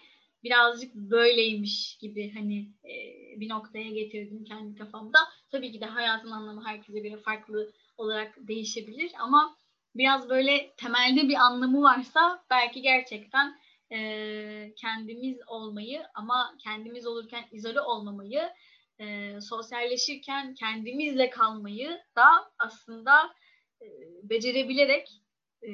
[0.44, 2.94] birazcık böyleymiş gibi hani e,
[3.40, 5.18] bir noktaya getirdim kendi kafamda.
[5.50, 9.56] Tabii ki de hayatın anlamı herkese göre farklı olarak değişebilir ama
[9.94, 13.58] biraz böyle temelde bir anlamı varsa belki gerçekten
[13.92, 18.50] e, kendimiz olmayı ama kendimiz olurken izole olmamayı
[18.98, 23.34] e, sosyalleşirken kendimizle kalmayı da aslında
[23.82, 23.86] e,
[24.22, 25.22] becerebilerek
[25.62, 25.70] e,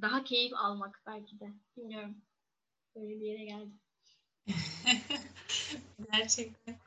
[0.00, 1.46] daha keyif almak belki de.
[1.76, 2.16] Bilmiyorum.
[2.96, 3.80] Böyle bir yere geldim.
[6.12, 6.78] Gerçekten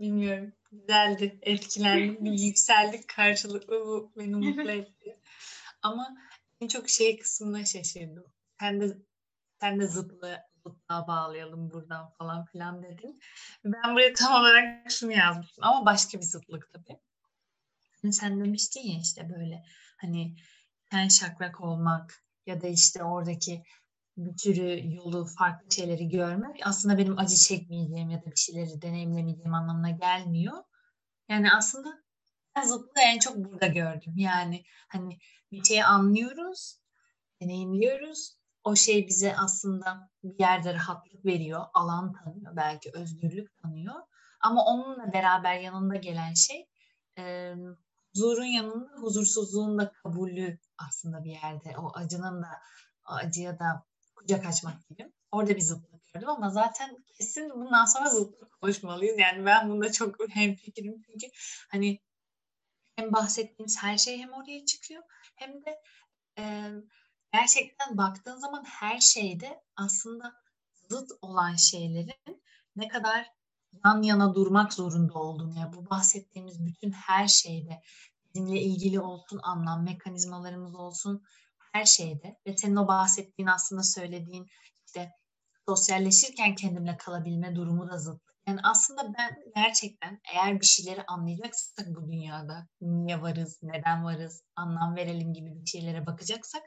[0.00, 0.52] bilmiyorum.
[0.70, 1.38] Güzeldi.
[1.42, 2.24] Etkilendim.
[2.24, 5.18] Bir yükseldik karşılıklı bu beni mutlu etti.
[5.82, 6.16] Ama
[6.60, 8.24] en çok şey kısmına şaşırdım.
[8.60, 8.96] Sen de
[9.60, 13.20] sen de zıtlı zıtlığa bağlayalım buradan falan filan dedin.
[13.64, 16.98] Ben buraya tam olarak şunu yazmıştım ama başka bir zıtlık tabii.
[18.02, 19.62] Hani sen demiştin ya işte böyle
[20.00, 20.36] hani
[20.90, 23.62] ten şakrak olmak ya da işte oradaki
[24.16, 29.54] bir sürü yolu, farklı şeyleri görmek aslında benim acı çekmeyeceğim ya da bir şeyleri deneyimlemeyeceğim
[29.54, 30.64] anlamına gelmiyor.
[31.28, 31.88] Yani aslında
[32.56, 34.12] ben zıtlığı en çok burada gördüm.
[34.16, 35.18] Yani hani
[35.52, 36.78] bir şeyi anlıyoruz,
[37.42, 38.35] deneyimliyoruz.
[38.66, 43.94] O şey bize aslında bir yerde rahatlık veriyor, alan tanıyor, belki özgürlük tanıyor.
[44.40, 46.68] Ama onunla beraber yanında gelen şey
[47.18, 47.54] e,
[48.14, 51.74] huzurun yanında huzursuzluğun da kabulü aslında bir yerde.
[51.78, 52.48] O acının da
[53.10, 55.12] o acıya da kucak açmak gibi.
[55.30, 59.18] Orada bir zıtlık gördüm ama zaten kesin bundan sonra zıtlık konuşmalıyız.
[59.18, 61.26] Yani ben bunda çok hemfikirim çünkü
[61.70, 62.00] hani
[62.96, 65.02] hem bahsettiğimiz her şey hem oraya çıkıyor
[65.36, 65.80] hem de
[66.38, 66.70] e,
[67.36, 70.32] gerçekten baktığın zaman her şeyde aslında
[70.90, 72.42] zıt olan şeylerin
[72.76, 73.32] ne kadar
[73.84, 77.82] yan yana durmak zorunda olduğunu ya bu bahsettiğimiz bütün her şeyde
[78.24, 81.22] bizimle ilgili olsun anlam mekanizmalarımız olsun
[81.72, 84.46] her şeyde ve senin o bahsettiğin aslında söylediğin
[84.86, 85.12] işte
[85.68, 88.22] sosyalleşirken kendimle kalabilme durumu da zıt.
[88.46, 94.96] Yani aslında ben gerçekten eğer bir şeyleri anlayacaksak bu dünyada niye varız, neden varız, anlam
[94.96, 96.62] verelim gibi bir şeylere bakacaksak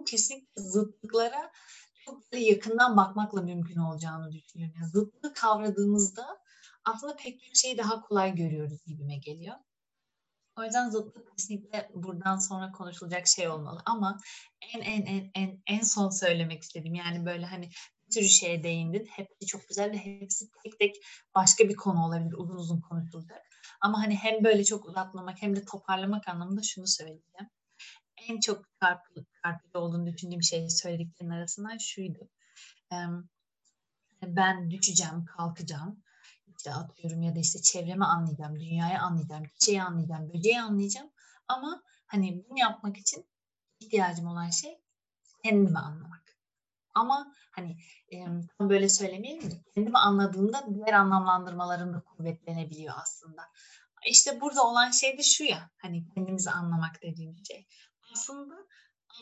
[0.00, 1.52] kesinlikle zıtlıklara
[2.04, 4.74] çok yakından bakmakla mümkün olacağını düşünüyorum.
[4.80, 6.38] Yani zıtlığı kavradığımızda
[6.84, 9.56] aslında pek çok şeyi daha kolay görüyoruz gibime geliyor.
[10.58, 13.82] O yüzden zıtlık kesinlikle buradan sonra konuşulacak şey olmalı.
[13.86, 14.18] Ama
[14.74, 17.70] en en en en en son söylemek istediğim yani böyle hani
[18.08, 19.06] bir sürü şeye değindin.
[19.06, 20.94] Hepsi çok güzel ve hepsi tek tek
[21.34, 22.34] başka bir konu olabilir.
[22.38, 23.42] Uzun uzun konuşulacak.
[23.80, 27.50] Ama hani hem böyle çok uzatmamak hem de toparlamak anlamında şunu söyleyeceğim.
[28.28, 32.28] En çok çarpıcı, çarpıcı olduğunu düşündüğüm şey söylediklerin arasından şuydu.
[34.22, 36.02] Ben düşeceğim, kalkacağım
[36.62, 41.10] işte atıyorum ya da işte çevremi anlayacağım, dünyayı anlayacağım, çiçeği anlayacağım, böceği anlayacağım.
[41.48, 43.26] Ama hani bunu yapmak için
[43.80, 44.78] ihtiyacım olan şey
[45.44, 46.36] kendimi anlamak.
[46.94, 47.76] Ama hani
[48.12, 48.24] e,
[48.58, 53.42] tam böyle söylemeyelim de kendimi anladığımda diğer anlamlandırmalarım da kuvvetlenebiliyor aslında.
[54.06, 57.66] İşte burada olan şey de şu ya hani kendimizi anlamak dediğim şey.
[58.12, 58.54] Aslında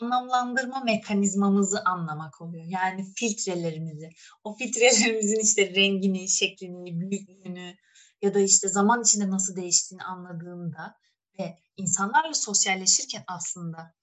[0.01, 2.65] anlamlandırma mekanizmamızı anlamak oluyor.
[2.67, 4.09] Yani filtrelerimizi.
[4.43, 7.75] O filtrelerimizin işte rengini, şeklini, büyüklüğünü
[8.21, 10.95] ya da işte zaman içinde nasıl değiştiğini anladığında
[11.39, 13.93] ve insanlarla sosyalleşirken aslında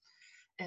[0.61, 0.65] e,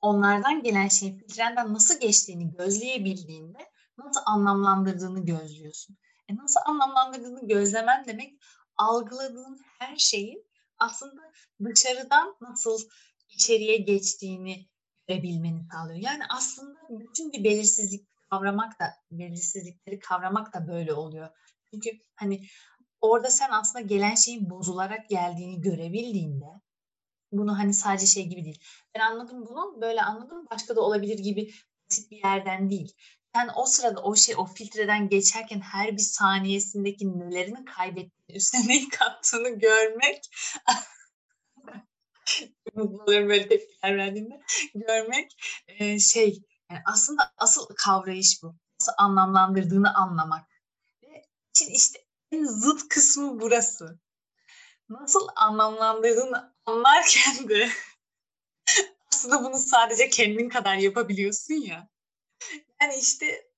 [0.00, 3.58] onlardan gelen şeyin filtrenden nasıl geçtiğini gözleyebildiğinde
[3.98, 5.96] nasıl anlamlandırdığını gözlüyorsun.
[6.28, 8.34] E nasıl anlamlandırdığını gözlemen demek
[8.76, 10.48] algıladığın her şeyin
[10.78, 11.22] aslında
[11.64, 12.78] dışarıdan nasıl
[13.28, 14.68] içeriye geçtiğini
[15.08, 15.98] görebilmeni sağlıyor.
[15.98, 21.28] Yani aslında bütün bir belirsizlik kavramak da, belirsizlikleri kavramak da böyle oluyor.
[21.70, 22.46] Çünkü hani
[23.00, 26.46] orada sen aslında gelen şeyin bozularak geldiğini görebildiğinde
[27.32, 28.60] bunu hani sadece şey gibi değil.
[28.94, 31.50] Ben anladım bunu, böyle anladım, başka da olabilir gibi
[31.90, 32.92] basit bir yerden değil.
[33.34, 38.88] Sen o sırada o şey, o filtreden geçerken her bir saniyesindeki nelerini kaybettiğini, üstüne neyi
[38.88, 40.30] kattığını görmek
[42.76, 44.40] oluyorum böyle tepkiler verdiğimde.
[44.74, 45.36] Görmek
[45.68, 48.54] e, şey yani aslında asıl kavrayış bu.
[48.80, 50.46] Nasıl anlamlandırdığını anlamak.
[51.02, 53.98] Ve için işte en zıt kısmı burası.
[54.88, 57.68] Nasıl anlamlandırdığını anlarken de
[59.12, 61.88] aslında bunu sadece kendin kadar yapabiliyorsun ya.
[62.82, 63.50] Yani işte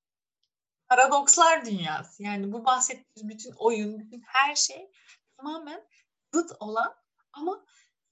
[0.88, 2.22] paradokslar dünyası.
[2.22, 4.90] Yani bu bahsettiğimiz bütün oyun, bütün her şey
[5.36, 5.88] tamamen
[6.34, 6.94] zıt olan
[7.32, 7.64] ama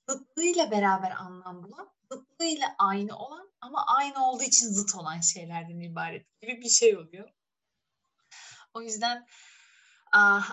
[0.09, 6.41] zıtlığıyla beraber anlam bulan, zıtlığıyla aynı olan ama aynı olduğu için zıt olan şeylerden ibaret
[6.41, 7.29] gibi bir şey oluyor.
[8.75, 9.27] O yüzden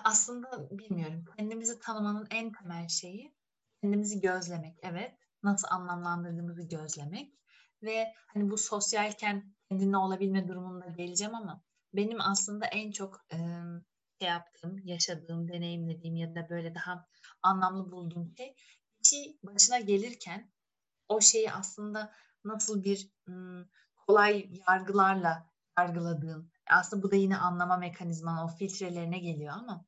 [0.04, 1.26] aslında bilmiyorum.
[1.38, 3.36] Kendimizi tanımanın en temel şeyi
[3.82, 4.78] kendimizi gözlemek.
[4.82, 5.18] Evet.
[5.44, 7.34] Nasıl anlamlandırdığımızı gözlemek.
[7.84, 13.38] Ve hani bu sosyalken kendine olabilme durumunda geleceğim ama benim aslında en çok e,
[14.20, 17.08] şey yaptığım, yaşadığım, deneyimlediğim ya da böyle daha
[17.42, 18.56] anlamlı bulduğum şey
[19.04, 20.52] kişi başına gelirken
[21.10, 23.10] o şeyi aslında nasıl bir
[24.08, 29.86] kolay yargılarla yargıladığın aslında bu da yine anlama mekanizmanı o filtrelerine geliyor ama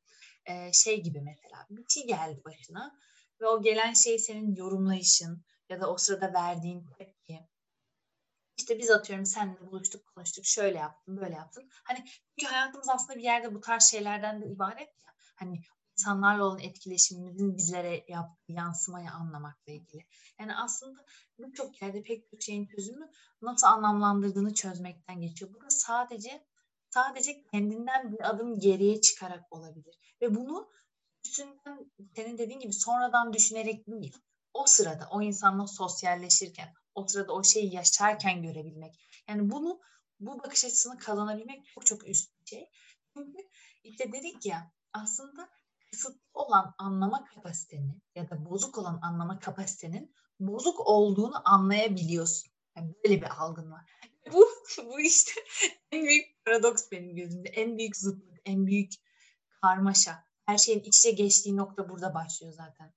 [0.72, 2.98] şey gibi mesela bir şey geldi başına
[3.40, 6.86] ve o gelen şey senin yorumlayışın ya da o sırada verdiğin
[8.58, 12.04] işte biz atıyorum seninle buluştuk konuştuk şöyle yaptın böyle yaptın hani
[12.38, 15.60] çünkü hayatımız aslında bir yerde bu tarz şeylerden de ibaret ya hani
[15.98, 20.06] insanlarla olan etkileşimimizin bizlere yaptığı yansımayı anlamakla ilgili.
[20.40, 21.04] Yani aslında
[21.38, 23.10] birçok yerde pek çok şeyin çözümü
[23.42, 25.54] nasıl anlamlandırdığını çözmekten geçiyor.
[25.54, 26.46] Bu da sadece
[26.90, 29.98] sadece kendinden bir adım geriye çıkarak olabilir.
[30.22, 30.70] Ve bunu
[31.24, 34.16] üstünden senin dediğin gibi sonradan düşünerek değil.
[34.54, 38.94] O sırada o insanla sosyalleşirken, o sırada o şeyi yaşarken görebilmek.
[39.28, 39.80] Yani bunu
[40.20, 42.70] bu bakış açısını kazanabilmek çok çok üst bir şey.
[43.16, 43.38] Çünkü
[43.84, 45.48] işte dedik ya aslında
[45.90, 52.50] kısıtlı olan anlama kapasiteni ya da bozuk olan anlama kapasitenin bozuk olduğunu anlayabiliyorsun.
[52.76, 53.90] Yani böyle bir algın var.
[54.32, 54.46] Bu,
[54.84, 55.32] bu işte
[55.92, 57.48] en büyük paradoks benim gözümde.
[57.48, 58.92] En büyük zıtlık, en büyük
[59.62, 60.24] karmaşa.
[60.46, 62.94] Her şeyin iç içe geçtiği nokta burada başlıyor zaten.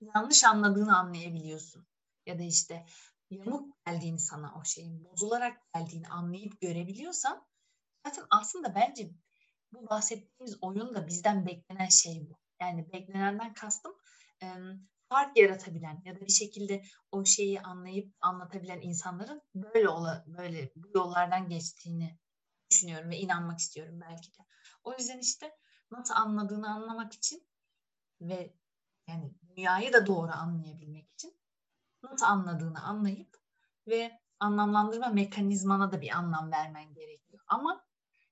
[0.00, 1.86] Yanlış anladığını anlayabiliyorsun.
[2.26, 2.86] Ya da işte
[3.30, 7.46] yamuk geldiğini sana o şeyin bozularak geldiğini anlayıp görebiliyorsan
[8.06, 9.10] zaten aslında bence
[9.72, 12.38] bu bahsettiğimiz oyun da bizden beklenen şey bu.
[12.60, 13.96] Yani beklenenden kastım
[15.08, 16.82] fark yaratabilen ya da bir şekilde
[17.12, 22.18] o şeyi anlayıp anlatabilen insanların böyle ola, böyle bu yollardan geçtiğini
[22.70, 24.46] düşünüyorum ve inanmak istiyorum belki de.
[24.84, 25.56] O yüzden işte
[25.90, 27.48] nasıl anladığını anlamak için
[28.20, 28.54] ve
[29.08, 31.41] yani dünyayı da doğru anlayabilmek için
[32.02, 33.36] nasıl anladığını anlayıp
[33.86, 37.42] ve anlamlandırma mekanizmana da bir anlam vermen gerekiyor.
[37.46, 37.84] Ama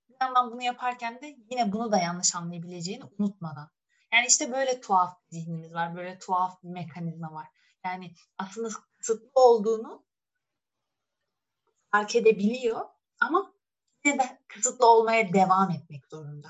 [0.08, 3.70] bir yandan bunu yaparken de yine bunu da yanlış anlayabileceğini unutmadan.
[4.12, 7.46] Yani işte böyle tuhaf bir zihnimiz var, böyle tuhaf bir mekanizma var.
[7.84, 10.04] Yani aslında kısıtlı olduğunu
[11.90, 12.86] fark edebiliyor
[13.20, 13.52] ama
[14.04, 16.48] yine de kısıtlı olmaya devam etmek zorunda.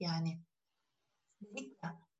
[0.00, 0.42] Yani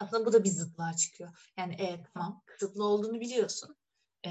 [0.00, 1.52] aslında bu da bir zıtlığa çıkıyor.
[1.56, 3.76] Yani evet tamam kısıtlı olduğunu biliyorsun.
[4.26, 4.30] E,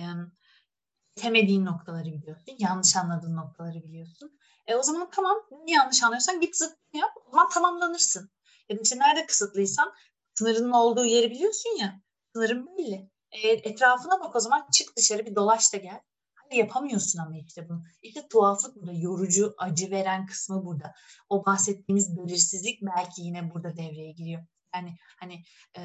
[1.15, 2.55] temediğin noktaları biliyorsun.
[2.59, 4.39] Yanlış anladığın noktaları biliyorsun.
[4.67, 7.11] E o zaman tamam ne yanlış anlıyorsan git zıttını yap.
[7.27, 8.31] O zaman tamamlanırsın.
[8.69, 9.93] Ya da işte nerede kısıtlıysan
[10.33, 12.01] sınırının olduğu yeri biliyorsun ya.
[12.33, 13.09] Sınırın belli.
[13.31, 16.01] E, etrafına bak o zaman çık dışarı bir dolaş da gel.
[16.35, 17.83] Hani yapamıyorsun ama işte bunu.
[18.01, 18.93] İşte tuhaflık burada.
[18.93, 20.93] Yorucu, acı veren kısmı burada.
[21.29, 24.45] O bahsettiğimiz belirsizlik belki yine burada devreye giriyor.
[24.75, 25.43] Yani hani
[25.77, 25.81] e,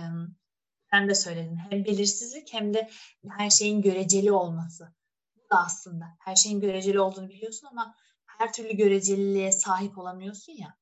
[0.91, 1.57] sen de söyledin.
[1.57, 2.91] Hem belirsizlik hem de
[3.39, 4.95] her şeyin göreceli olması.
[5.37, 6.05] Bu da aslında.
[6.21, 7.95] Her şeyin göreceli olduğunu biliyorsun ama
[8.27, 10.79] her türlü göreceliliğe sahip olamıyorsun ya.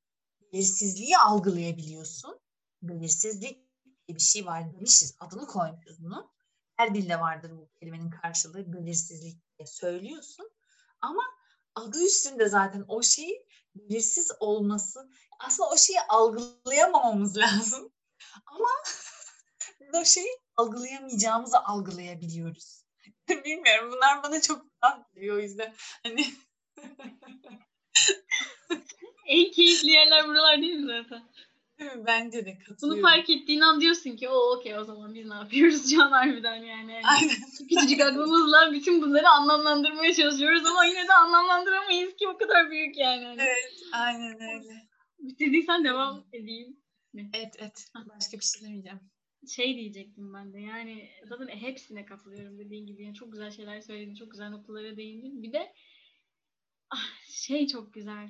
[0.53, 2.39] Belirsizliği algılayabiliyorsun.
[2.81, 5.15] Belirsizlik diye bir şey var demişiz.
[5.19, 6.31] Adını koymuşuz bunu.
[6.75, 10.51] Her dilde vardır bu kelimenin karşılığı belirsizlik diye söylüyorsun.
[11.01, 11.21] Ama
[11.75, 17.91] adı üstünde zaten o şeyi belirsiz olması aslında o şeyi algılayamamamız lazım.
[18.45, 18.69] Ama
[19.93, 22.85] o şeyi algılayamayacağımızı algılayabiliyoruz.
[23.29, 25.73] Bilmiyorum bunlar bana çok tuhaf geliyor o yüzden.
[26.03, 26.25] Hani
[29.25, 31.23] en keyifli yerler buralar değil mi zaten?
[31.79, 32.03] Değil mi?
[32.05, 32.81] Bence de katılıyorum.
[32.81, 36.55] Bunu fark ettiğin an diyorsun ki o okey o zaman biz ne yapıyoruz Can harbiden
[36.55, 37.01] yani.
[37.03, 37.35] Aynen.
[37.69, 43.35] Küçücük aklımızla bütün bunları anlamlandırmaya çalışıyoruz ama yine de anlamlandıramayız ki o kadar büyük yani.
[43.39, 44.87] Evet aynen öyle.
[45.19, 46.77] Bitirdiysen devam edeyim.
[47.33, 47.85] Evet evet.
[48.15, 48.99] Başka bir şey demeyeceğim.
[49.47, 53.03] Şey diyecektim ben de yani zaten hepsine katılıyorum dediğin gibi.
[53.03, 55.43] Yani çok güzel şeyler söyledin, çok güzel noktalara değindin.
[55.43, 55.73] Bir de
[56.89, 58.29] ah, şey çok güzel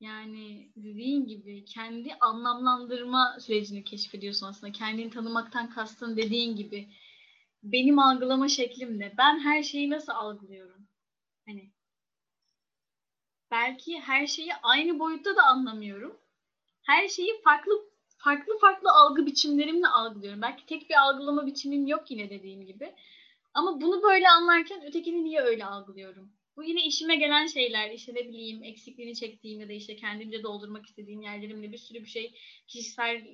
[0.00, 4.72] yani dediğin gibi kendi anlamlandırma sürecini keşfediyorsun aslında.
[4.72, 6.88] Kendini tanımaktan kastın dediğin gibi.
[7.62, 9.14] Benim algılama şeklim ne?
[9.18, 10.88] Ben her şeyi nasıl algılıyorum?
[11.46, 11.70] Hani
[13.50, 16.18] belki her şeyi aynı boyutta da anlamıyorum.
[16.82, 17.72] Her şeyi farklı
[18.26, 20.42] farklı farklı algı biçimlerimle algılıyorum.
[20.42, 22.94] Belki tek bir algılama biçimim yok yine dediğim gibi.
[23.54, 26.32] Ama bunu böyle anlarken ötekini niye öyle algılıyorum?
[26.56, 27.90] Bu yine işime gelen şeyler.
[27.90, 32.08] İşte ne bileyim eksikliğini çektiğim ya da işte kendimce doldurmak istediğim yerlerimle bir sürü bir
[32.08, 32.34] şey
[32.66, 33.26] kişisel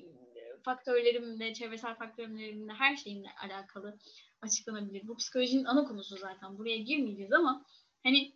[0.64, 3.98] faktörlerimle, çevresel faktörlerimle, her şeyimle alakalı
[4.42, 5.08] açıklanabilir.
[5.08, 6.58] Bu psikolojinin ana konusu zaten.
[6.58, 7.64] Buraya girmeyeceğiz ama
[8.02, 8.32] hani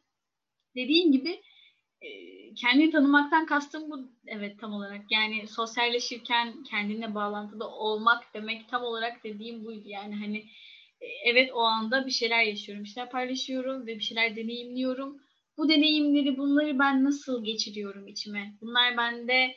[0.76, 1.42] dediğin gibi
[2.56, 5.00] kendini tanımaktan kastım bu evet tam olarak.
[5.10, 9.88] Yani sosyalleşirken kendine bağlantıda olmak demek tam olarak dediğim buydu.
[9.88, 10.44] Yani hani
[11.24, 15.16] evet o anda bir şeyler yaşıyorum, bir şeyler paylaşıyorum ve bir şeyler deneyimliyorum.
[15.58, 18.54] Bu deneyimleri, bunları ben nasıl geçiriyorum içime?
[18.60, 19.56] Bunlar bende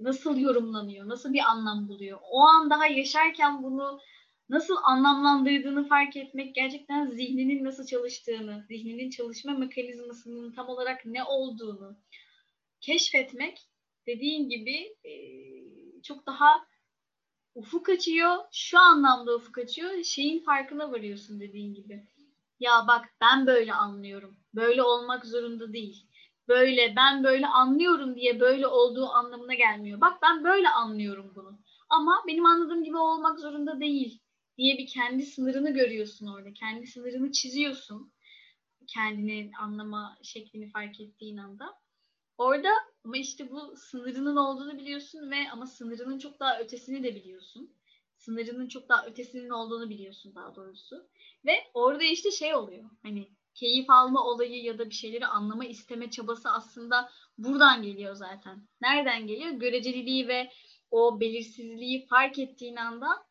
[0.00, 2.18] nasıl yorumlanıyor, nasıl bir anlam buluyor?
[2.30, 4.00] O an daha yaşarken bunu
[4.48, 11.96] nasıl anlamlandırdığını fark etmek, gerçekten zihninin nasıl çalıştığını, zihninin çalışma mekanizmasının tam olarak ne olduğunu
[12.80, 13.58] keşfetmek
[14.06, 14.96] dediğin gibi
[16.02, 16.66] çok daha
[17.54, 18.36] ufuk açıyor.
[18.52, 20.04] Şu anlamda ufuk açıyor.
[20.04, 22.06] Şeyin farkına varıyorsun dediğin gibi.
[22.60, 24.36] Ya bak ben böyle anlıyorum.
[24.54, 26.06] Böyle olmak zorunda değil.
[26.48, 30.00] Böyle ben böyle anlıyorum diye böyle olduğu anlamına gelmiyor.
[30.00, 31.58] Bak ben böyle anlıyorum bunu.
[31.88, 34.25] Ama benim anladığım gibi olmak zorunda değil
[34.58, 36.52] diye bir kendi sınırını görüyorsun orada.
[36.52, 38.12] Kendi sınırını çiziyorsun.
[38.86, 41.74] Kendini anlama şeklini fark ettiğin anda.
[42.38, 42.68] Orada
[43.04, 47.74] ama işte bu sınırının olduğunu biliyorsun ve ama sınırının çok daha ötesini de biliyorsun.
[48.16, 51.08] Sınırının çok daha ötesinin olduğunu biliyorsun daha doğrusu.
[51.46, 52.90] Ve orada işte şey oluyor.
[53.02, 58.68] Hani keyif alma olayı ya da bir şeyleri anlama isteme çabası aslında buradan geliyor zaten.
[58.80, 59.50] Nereden geliyor?
[59.50, 60.50] Göreceliliği ve
[60.90, 63.25] o belirsizliği fark ettiğin anda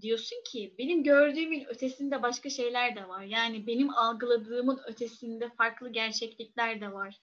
[0.00, 3.22] diyorsun ki benim gördüğümün ötesinde başka şeyler de var.
[3.22, 7.20] Yani benim algıladığımın ötesinde farklı gerçeklikler de var.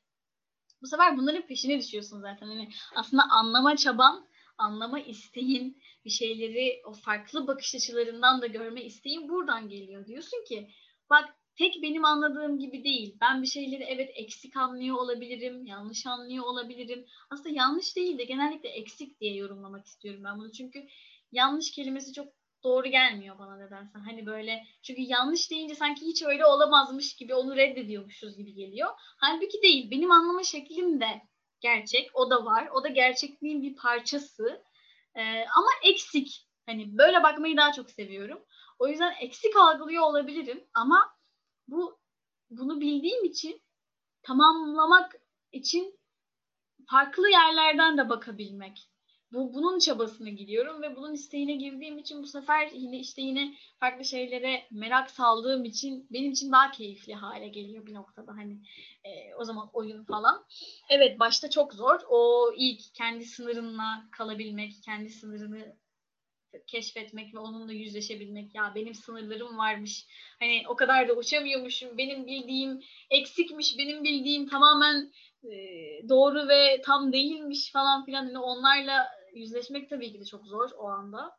[0.82, 2.48] Bu sefer bunların peşine düşüyorsun zaten.
[2.48, 9.30] Hani aslında anlama çaban, anlama isteğin, bir şeyleri o farklı bakış açılarından da görme isteğin
[9.30, 10.06] buradan geliyor.
[10.06, 10.70] Diyorsun ki
[11.10, 13.18] bak tek benim anladığım gibi değil.
[13.22, 17.06] Ben bir şeyleri evet eksik anlıyor olabilirim, yanlış anlıyor olabilirim.
[17.30, 20.52] Aslında yanlış değil de genellikle eksik diye yorumlamak istiyorum ben bunu.
[20.52, 20.88] Çünkü
[21.32, 24.00] yanlış kelimesi çok doğru gelmiyor bana nedense.
[24.06, 28.90] Hani böyle çünkü yanlış deyince sanki hiç öyle olamazmış gibi onu reddediyormuşuz gibi geliyor.
[28.98, 29.92] Halbuki değil.
[29.92, 31.22] Benim anlama şeklim de
[31.60, 32.10] gerçek.
[32.14, 32.70] O da var.
[32.74, 34.64] O da gerçekliğin bir parçası.
[35.16, 35.22] Ee,
[35.58, 36.48] ama eksik.
[36.66, 38.46] Hani böyle bakmayı daha çok seviyorum.
[38.80, 41.16] O yüzden eksik algılıyor olabilirim ama
[41.68, 42.00] bu
[42.50, 43.62] bunu bildiğim için
[44.24, 45.16] tamamlamak
[45.52, 46.00] için
[46.90, 48.90] farklı yerlerden de bakabilmek.
[49.34, 54.06] Bu bunun çabasını gidiyorum ve bunun isteğine girdiğim için bu sefer yine işte yine farklı
[54.06, 58.54] şeylere merak saldığım için benim için daha keyifli hale geliyor bir noktada hani
[59.04, 60.46] e, o zaman oyun falan.
[60.90, 62.00] Evet başta çok zor.
[62.10, 65.76] O ilk kendi sınırınla kalabilmek, kendi sınırını
[66.68, 68.56] keşfetmek ve onunla yüzleşebilmek.
[68.56, 70.06] Ya benim sınırlarım varmış.
[70.40, 71.98] Hani o kadar da uçamıyormuşum.
[71.98, 73.78] Benim bildiğim eksikmiş.
[73.78, 75.12] Benim bildiğim tamamen
[75.44, 75.50] e,
[76.10, 78.26] doğru ve tam değilmiş falan filan.
[78.26, 81.32] Hani onlarla yüzleşmek tabii ki de çok zor o anda.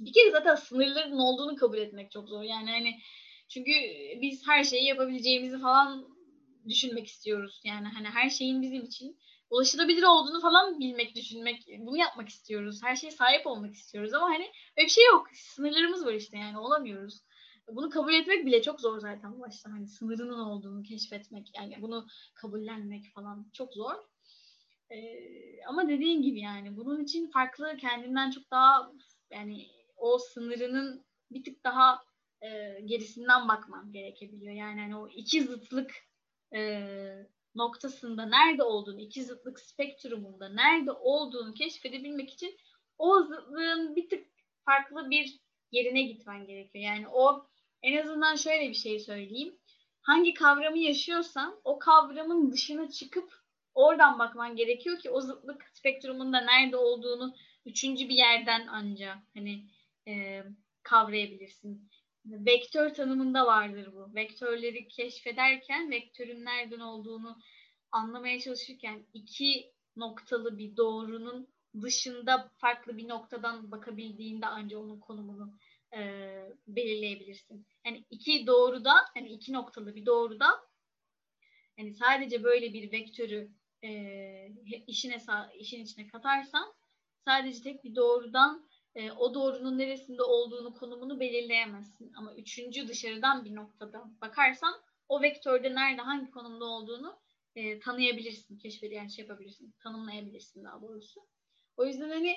[0.00, 2.42] Bir kere zaten sınırların olduğunu kabul etmek çok zor.
[2.42, 3.00] Yani hani
[3.48, 3.70] çünkü
[4.22, 6.08] biz her şeyi yapabileceğimizi falan
[6.68, 7.60] düşünmek istiyoruz.
[7.64, 9.18] Yani hani her şeyin bizim için
[9.50, 12.80] ulaşılabilir olduğunu falan bilmek, düşünmek, bunu yapmak istiyoruz.
[12.82, 15.26] Her şeye sahip olmak istiyoruz ama hani öyle bir şey yok.
[15.34, 17.20] Sınırlarımız var işte yani olamıyoruz.
[17.68, 19.70] Bunu kabul etmek bile çok zor zaten başta.
[19.70, 23.94] Hani sınırının olduğunu keşfetmek, yani bunu kabullenmek falan çok zor.
[25.66, 28.92] Ama dediğin gibi yani bunun için farklı kendinden çok daha
[29.30, 29.66] yani
[29.96, 32.04] o sınırının bir tık daha
[32.42, 34.52] e, gerisinden bakman gerekebiliyor.
[34.52, 35.90] Yani hani o iki zıtlık
[36.54, 36.82] e,
[37.54, 42.56] noktasında nerede olduğunu, iki zıtlık spektrumunda nerede olduğunu keşfedebilmek için
[42.98, 44.26] o zıtlığın bir tık
[44.64, 45.40] farklı bir
[45.72, 46.84] yerine gitmen gerekiyor.
[46.84, 47.46] Yani o
[47.82, 49.58] en azından şöyle bir şey söyleyeyim.
[50.00, 53.39] Hangi kavramı yaşıyorsan o kavramın dışına çıkıp
[53.74, 57.34] oradan bakman gerekiyor ki o zıtlık spektrumunda nerede olduğunu
[57.66, 59.64] üçüncü bir yerden ancak hani
[60.08, 60.42] e,
[60.82, 61.90] kavrayabilirsin.
[62.26, 64.14] Vektör tanımında vardır bu.
[64.14, 67.38] Vektörleri keşfederken vektörün nereden olduğunu
[67.92, 71.48] anlamaya çalışırken iki noktalı bir doğrunun
[71.82, 75.54] dışında farklı bir noktadan bakabildiğinde ancak onun konumunu
[75.96, 76.00] e,
[76.66, 77.66] belirleyebilirsin.
[77.86, 80.46] Yani iki doğruda, yani iki noktalı bir doğruda
[81.78, 83.50] yani sadece böyle bir vektörü
[83.84, 83.90] e,
[84.86, 85.18] işine
[85.58, 86.74] işin içine katarsan
[87.24, 92.12] sadece tek bir doğrudan e, o doğrunun neresinde olduğunu konumunu belirleyemezsin.
[92.16, 94.74] Ama üçüncü dışarıdan bir noktada bakarsan
[95.08, 97.20] o vektörde nerede hangi konumda olduğunu
[97.54, 101.20] e, tanıyabilirsin, keşfediyorsun, yani şey yapabilirsin, tanımlayabilirsin daha doğrusu.
[101.76, 102.30] O yüzden hani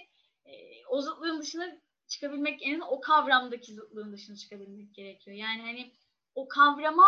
[0.46, 0.52] e,
[0.90, 1.78] o zıtlığın dışına
[2.08, 5.38] çıkabilmek, en o kavramdaki zıtlığın dışına çıkabilmek gerekiyor.
[5.38, 5.94] Yani hani
[6.36, 7.06] o kavrama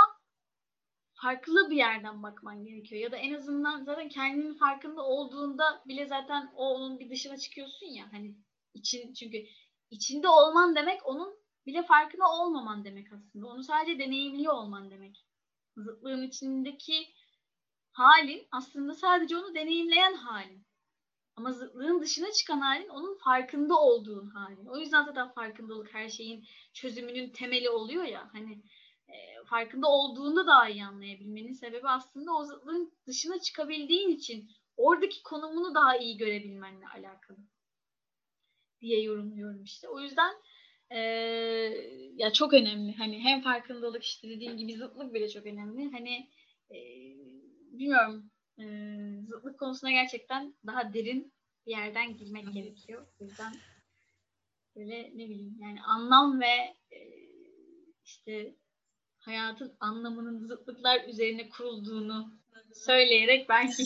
[1.15, 3.01] farklı bir yerden bakman gerekiyor.
[3.01, 7.87] Ya da en azından zaten kendinin farkında olduğunda bile zaten o onun bir dışına çıkıyorsun
[7.87, 8.05] ya.
[8.11, 8.35] Hani
[8.73, 9.45] için çünkü
[9.89, 11.35] içinde olman demek onun
[11.65, 13.47] bile farkında olmaman demek aslında.
[13.47, 15.25] Onu sadece deneyimliyor olman demek.
[15.77, 17.13] Zıtlığın içindeki
[17.91, 20.65] halin aslında sadece onu deneyimleyen halin.
[21.35, 24.65] Ama zıtlığın dışına çıkan halin onun farkında olduğun halin.
[24.65, 28.29] O yüzden zaten farkındalık her şeyin çözümünün temeli oluyor ya.
[28.31, 28.63] Hani
[29.09, 35.75] e, farkında olduğunda daha iyi anlayabilmenin sebebi aslında o zıtlığın dışına çıkabildiğin için oradaki konumunu
[35.75, 37.37] daha iyi görebilmenle alakalı
[38.81, 39.87] diye yorumluyorum işte.
[39.89, 40.33] O yüzden
[40.89, 40.99] e,
[42.15, 42.95] ya çok önemli.
[42.95, 45.91] Hani hem farkındalık işte dediğim gibi zıtlık bile çok önemli.
[45.91, 46.29] Hani
[46.71, 46.77] e,
[47.71, 48.65] bilmiyorum e,
[49.27, 51.33] zıtlık konusuna gerçekten daha derin
[51.65, 53.07] bir yerden girmek gerekiyor.
[53.19, 53.53] O yüzden
[54.75, 56.99] böyle ne bileyim yani anlam ve e,
[58.03, 58.55] işte
[59.25, 62.33] hayatın anlamının zıtlıklar üzerine kurulduğunu
[62.73, 63.83] söyleyerek belki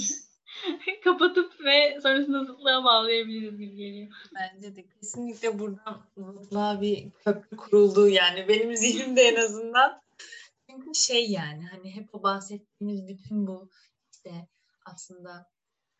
[1.04, 4.08] kapatıp ve sonrasında zıtlığa bağlayabiliriz gibi geliyor.
[4.36, 10.02] Bence de kesinlikle buradan zıtlığa bir köprü kuruldu yani benim zihnimde en azından.
[10.70, 13.70] Çünkü şey yani hani hep o bahsettiğimiz bütün bu
[14.12, 14.48] işte
[14.86, 15.50] aslında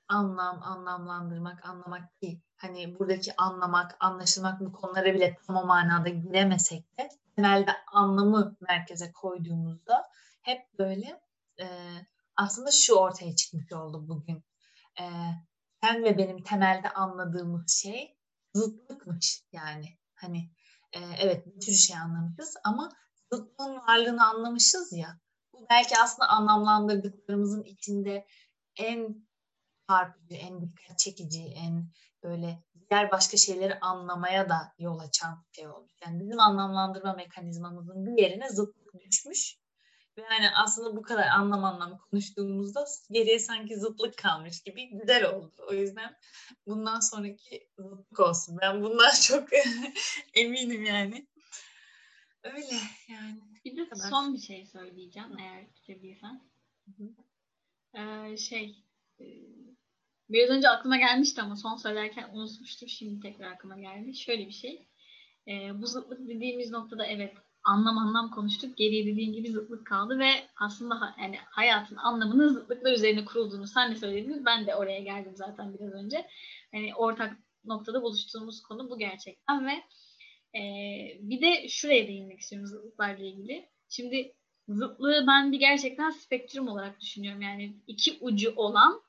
[0.10, 2.42] anlam, anlamlandırmak, anlamak değil.
[2.58, 9.12] Hani buradaki anlamak, anlaşılmak bu konulara bile tam o manada giremesek de temelde anlamı merkeze
[9.12, 10.10] koyduğumuzda
[10.42, 11.22] hep böyle
[11.60, 11.66] e,
[12.36, 14.44] aslında şu ortaya çıkmış oldu bugün.
[15.00, 15.04] E,
[15.84, 18.18] sen ve benim temelde anladığımız şey
[18.54, 19.98] zıtlıkmış yani.
[20.16, 20.50] Hani
[20.94, 22.90] e, evet bir sürü şey anlamışız ama
[23.34, 25.20] zıtlığın varlığını anlamışız ya.
[25.54, 28.26] Bu belki aslında anlamlandırdıklarımızın içinde
[28.76, 29.29] en
[29.90, 31.90] çarpıcı, en dikkat çekici, en
[32.24, 35.94] böyle diğer başka şeyleri anlamaya da yol açan şey olmuş.
[36.06, 39.60] Yani bizim anlamlandırma mekanizmamızın bir yerine zıtlık düşmüş.
[40.18, 45.52] Ve yani aslında bu kadar anlam anlam konuştuğumuzda geriye sanki zıtlık kalmış gibi güzel oldu.
[45.70, 46.16] O yüzden
[46.68, 48.58] bundan sonraki zıtlık olsun.
[48.62, 49.50] Ben bundan çok
[50.34, 51.28] eminim yani.
[52.44, 53.42] Öyle yani.
[53.66, 54.10] Bir de kadar.
[54.10, 56.50] son bir şey söyleyeceğim eğer bitirdiysen.
[57.94, 58.86] Ee, şey
[59.20, 59.26] e,
[60.30, 62.90] biraz önce aklıma gelmişti ama son söylerken unutmuştum.
[62.90, 64.16] Şimdi tekrar aklıma geldi.
[64.16, 64.88] Şöyle bir şey.
[65.48, 68.78] Ee, bu zıtlık dediğimiz noktada evet anlam anlam konuştuk.
[68.78, 73.92] Geriye dediğin gibi zıtlık kaldı ve aslında ha- yani hayatın anlamının zıtlıklar üzerine kurulduğunu sen
[73.92, 74.46] de söyledin.
[74.46, 76.28] Ben de oraya geldim zaten biraz önce.
[76.74, 79.72] Yani ortak noktada buluştuğumuz konu bu gerçekten ve
[80.60, 80.62] e,
[81.20, 83.70] bir de şuraya değinmek istiyorum zıtlıklarla ilgili.
[83.90, 84.34] Şimdi
[84.68, 87.42] zıtlığı ben bir gerçekten spektrum olarak düşünüyorum.
[87.42, 89.02] Yani iki ucu olan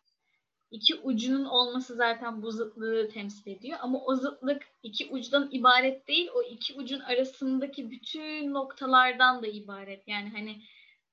[0.70, 3.78] iki ucunun olması zaten bu zıtlığı temsil ediyor.
[3.82, 6.28] Ama o zıtlık iki uçtan ibaret değil.
[6.34, 10.08] O iki ucun arasındaki bütün noktalardan da ibaret.
[10.08, 10.62] Yani hani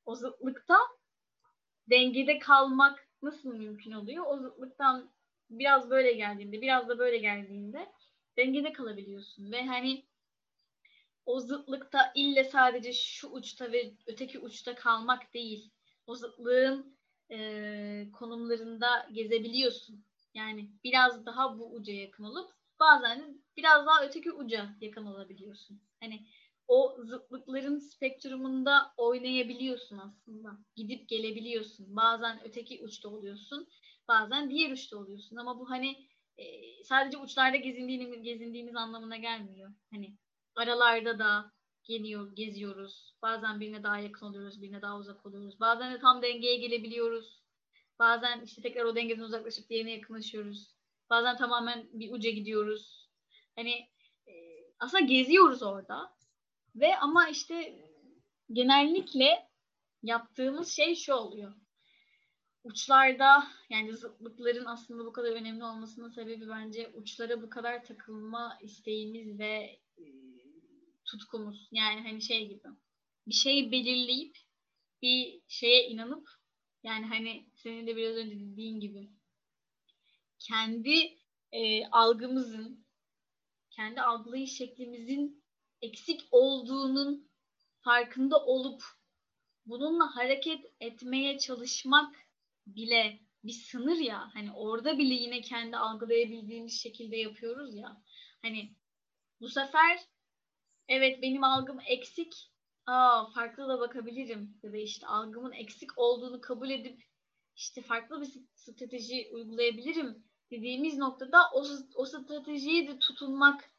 [0.05, 0.77] o zıtlıkta
[1.89, 4.25] dengede kalmak nasıl mümkün oluyor?
[4.27, 5.09] O zıtlıktan
[5.49, 7.87] biraz böyle geldiğinde, biraz da böyle geldiğinde
[8.37, 9.51] dengede kalabiliyorsun.
[9.51, 10.05] Ve hani
[11.25, 15.71] o zıtlıkta ille sadece şu uçta ve öteki uçta kalmak değil.
[16.07, 16.96] O zıtlığın
[17.32, 20.05] e, konumlarında gezebiliyorsun.
[20.34, 25.82] Yani biraz daha bu uca yakın olup bazen biraz daha öteki uca yakın olabiliyorsun.
[25.99, 26.28] Hani
[26.67, 30.57] o zıtlıkların spektrumunda oynayabiliyorsun aslında.
[30.75, 31.95] Gidip gelebiliyorsun.
[31.95, 33.67] Bazen öteki uçta oluyorsun.
[34.07, 35.36] Bazen diğer uçta oluyorsun.
[35.36, 36.07] Ama bu hani
[36.38, 36.43] e,
[36.84, 39.71] sadece uçlarda gezindiğimiz, gezindiğimiz anlamına gelmiyor.
[39.91, 40.15] Hani
[40.55, 41.51] aralarda da
[41.88, 43.15] geliyor, geziyoruz.
[43.21, 45.59] Bazen birine daha yakın oluyoruz, birine daha uzak oluyoruz.
[45.59, 47.43] Bazen de tam dengeye gelebiliyoruz.
[47.99, 50.75] Bazen işte tekrar o dengeden uzaklaşıp diğerine yakınlaşıyoruz.
[51.09, 53.09] Bazen tamamen bir uca gidiyoruz.
[53.55, 53.71] Hani
[54.27, 54.33] e,
[54.79, 56.17] aslında geziyoruz orada.
[56.75, 57.79] Ve ama işte
[58.51, 59.49] genellikle
[60.03, 61.53] yaptığımız şey şu oluyor.
[62.63, 69.39] Uçlarda yani zıtlıkların aslında bu kadar önemli olmasının sebebi bence uçlara bu kadar takılma isteğimiz
[69.39, 70.26] ve e,
[71.07, 71.67] tutkumuz.
[71.71, 72.67] Yani hani şey gibi
[73.27, 74.37] bir şeyi belirleyip
[75.01, 76.29] bir şeye inanıp
[76.83, 79.09] yani hani senin de biraz önce dediğin gibi
[80.39, 81.17] kendi
[81.51, 82.85] e, algımızın
[83.69, 85.43] kendi algılayış şeklimizin
[85.81, 87.29] eksik olduğunun
[87.79, 88.83] farkında olup
[89.65, 92.15] bununla hareket etmeye çalışmak
[92.67, 94.29] bile bir sınır ya.
[94.33, 98.03] Hani orada bile yine kendi algılayabildiğimiz şekilde yapıyoruz ya.
[98.41, 98.75] Hani
[99.41, 99.99] bu sefer
[100.88, 102.51] evet benim algım eksik.
[102.85, 104.59] Aa farklı da bakabilirim.
[104.63, 107.03] Ya da işte algımın eksik olduğunu kabul edip
[107.55, 111.63] işte farklı bir strateji uygulayabilirim dediğimiz noktada o,
[111.95, 113.71] o stratejiye de tutunmak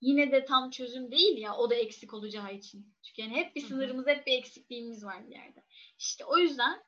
[0.00, 2.94] yine de tam çözüm değil ya o da eksik olacağı için.
[3.02, 5.64] Çünkü yani hep bir sınırımız, hep bir eksikliğimiz var bir yerde.
[5.98, 6.82] İşte o yüzden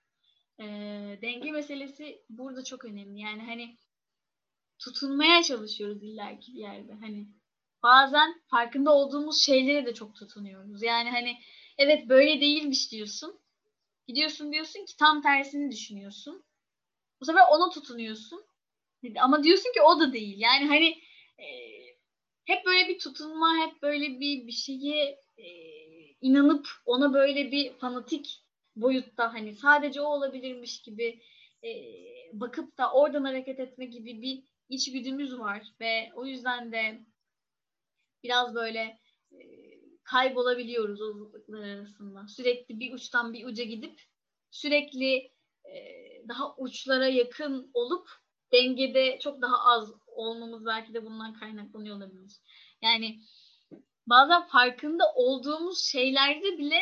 [0.61, 0.64] e,
[1.22, 3.20] denge meselesi burada çok önemli.
[3.20, 3.76] Yani hani
[4.78, 6.93] tutunmaya çalışıyoruz illaki bir yerde.
[6.93, 7.28] Hani
[7.87, 10.82] bazen farkında olduğumuz şeylere de çok tutunuyoruz.
[10.82, 11.37] Yani hani
[11.78, 13.41] evet böyle değilmiş diyorsun.
[14.07, 16.45] Gidiyorsun diyorsun ki tam tersini düşünüyorsun.
[17.20, 18.47] Bu sefer ona tutunuyorsun.
[19.18, 20.34] Ama diyorsun ki o da değil.
[20.39, 20.89] Yani hani
[21.39, 21.47] e,
[22.45, 25.47] hep böyle bir tutunma, hep böyle bir bir şeye e,
[26.20, 28.43] inanıp ona böyle bir fanatik
[28.76, 31.20] boyutta hani sadece o olabilirmiş gibi
[31.64, 31.70] e,
[32.32, 37.01] bakıp da oradan hareket etme gibi bir içgüdümüz var ve o yüzden de
[38.27, 38.99] biraz böyle
[39.33, 39.39] e,
[40.05, 42.29] kaybolabiliyoruz o zıtlıklar arasında.
[42.29, 44.03] Sürekli bir uçtan bir uca gidip
[44.51, 45.14] sürekli
[45.64, 45.74] e,
[46.29, 48.09] daha uçlara yakın olup
[48.53, 52.33] dengede çok daha az olmamız belki de bundan kaynaklanıyor olabilir.
[52.83, 53.20] Yani
[54.07, 56.81] bazen farkında olduğumuz şeylerde bile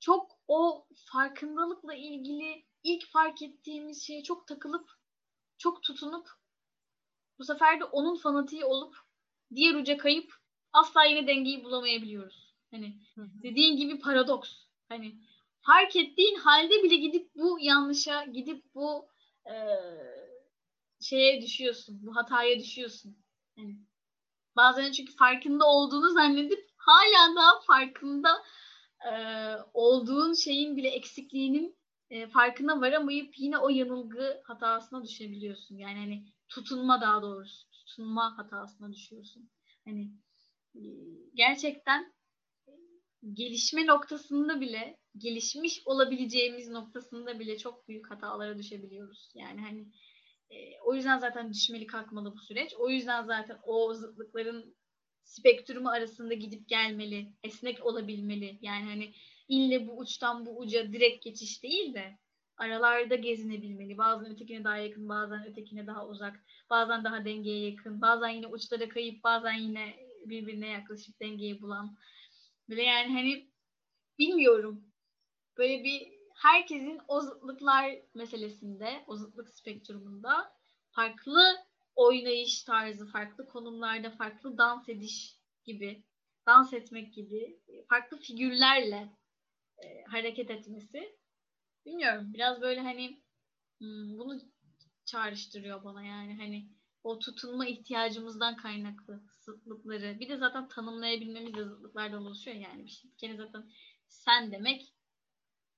[0.00, 4.90] çok o farkındalıkla ilgili ilk fark ettiğimiz şeye çok takılıp
[5.58, 6.28] çok tutunup
[7.38, 8.96] bu sefer de onun fanatiği olup
[9.54, 10.43] diğer uca kayıp
[10.74, 12.54] asla yine dengeyi bulamayabiliyoruz.
[12.70, 14.50] Hani dediğin gibi paradoks.
[14.88, 15.14] Hani
[15.60, 19.08] fark ettiğin halde bile gidip bu yanlışa, gidip bu
[19.46, 19.54] e,
[21.00, 22.06] şeye düşüyorsun.
[22.06, 23.16] Bu hataya düşüyorsun.
[23.56, 23.76] Yani
[24.56, 28.42] bazen çünkü farkında olduğunu zannedip hala daha farkında
[29.10, 29.12] e,
[29.74, 31.76] olduğun şeyin bile eksikliğinin
[32.10, 35.76] e, farkına varamayıp yine o yanılgı hatasına düşebiliyorsun.
[35.76, 39.50] Yani hani tutunma daha doğrusu tutunma hatasına düşüyorsun.
[39.84, 40.10] Hani
[41.34, 42.14] gerçekten
[43.32, 49.32] gelişme noktasında bile gelişmiş olabileceğimiz noktasında bile çok büyük hatalara düşebiliyoruz.
[49.34, 49.86] Yani hani
[50.50, 52.74] e, o yüzden zaten düşmeli kalkmalı bu süreç.
[52.78, 54.76] O yüzden zaten o zıtlıkların
[55.24, 58.58] spektrumu arasında gidip gelmeli, esnek olabilmeli.
[58.62, 59.12] Yani hani
[59.48, 62.18] ille bu uçtan bu uca direkt geçiş değil de
[62.56, 63.98] aralarda gezinebilmeli.
[63.98, 68.88] Bazen ötekine daha yakın, bazen ötekine daha uzak, bazen daha dengeye yakın, bazen yine uçlara
[68.88, 71.96] kayıp, bazen yine birbirine yaklaşıp dengeyi bulan.
[72.68, 73.50] Böyle yani hani
[74.18, 74.84] bilmiyorum.
[75.58, 80.52] Böyle bir herkesin o zıtlıklar meselesinde, o zıtlık spektrumunda
[80.90, 81.56] farklı
[81.94, 86.04] oynayış tarzı, farklı konumlarda farklı dans ediş gibi,
[86.46, 89.12] dans etmek gibi farklı figürlerle
[89.78, 91.16] e, hareket etmesi
[91.86, 93.22] bilmiyorum biraz böyle hani
[93.78, 94.40] hmm, bunu
[95.04, 96.68] çağrıştırıyor bana yani hani
[97.04, 100.20] o tutunma ihtiyacımızdan kaynaklı zıtlıkları.
[100.20, 102.56] Bir de zaten tanımlayabilmemiz de zıtlıklardan oluşuyor.
[102.56, 103.10] Yani bir şey.
[103.10, 103.70] Bir kere zaten
[104.08, 104.92] sen demek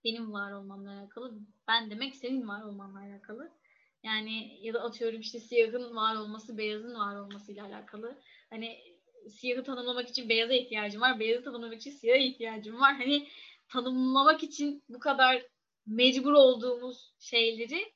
[0.05, 3.53] benim var olmamla alakalı ben demek senin var olmanla alakalı.
[4.03, 8.19] Yani ya da atıyorum işte siyahın var olması beyazın var olmasıyla alakalı.
[8.51, 8.79] Hani
[9.31, 12.95] siyahı tanımlamak için beyaza ihtiyacım var beyazı tanımlamak için siyaha ihtiyacım var.
[12.95, 13.29] Hani
[13.69, 15.47] tanımlamak için bu kadar
[15.87, 17.96] mecbur olduğumuz şeyleri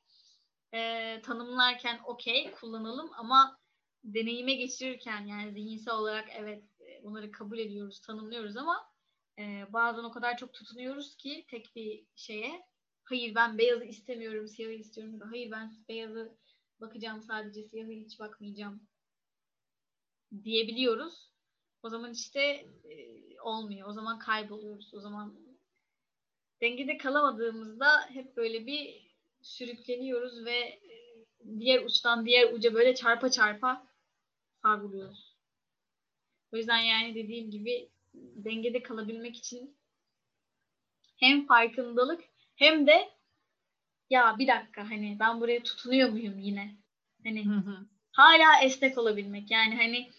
[0.75, 3.59] e, tanımlarken okey kullanalım ama
[4.05, 6.65] deneyime geçirirken yani zihinsel olarak evet
[7.03, 8.91] bunları kabul ediyoruz, tanımlıyoruz ama
[9.39, 12.63] e, bazen o kadar çok tutunuyoruz ki tek bir şeye
[13.05, 15.21] hayır ben beyazı istemiyorum, siyahı istiyorum.
[15.31, 16.37] Hayır ben beyazı
[16.81, 18.89] bakacağım sadece siyahı hiç bakmayacağım
[20.45, 21.31] diyebiliyoruz.
[21.83, 22.41] O zaman işte
[22.85, 23.89] e, olmuyor.
[23.89, 24.95] O zaman kayboluyoruz.
[24.95, 25.37] O zaman
[26.61, 29.10] dengede kalamadığımızda hep böyle bir
[29.43, 31.21] sürükleniyoruz ve e,
[31.59, 33.87] diğer uçtan diğer uca böyle çarpa çarpa
[34.63, 35.37] savruluyoruz.
[36.53, 39.77] O yüzden yani dediğim gibi dengede kalabilmek için
[41.17, 42.25] hem farkındalık
[42.57, 43.09] hem de
[44.11, 46.77] ya bir dakika hani ben buraya tutunuyor muyum yine?
[47.25, 47.87] Hani hı hı.
[48.13, 49.51] hala esnek olabilmek.
[49.51, 50.11] Yani hani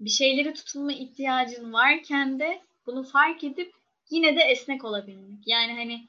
[0.00, 3.72] bir şeyleri tutunma ihtiyacın varken de bunu fark edip
[4.10, 5.46] yine de esnek olabilmek.
[5.46, 6.08] Yani hani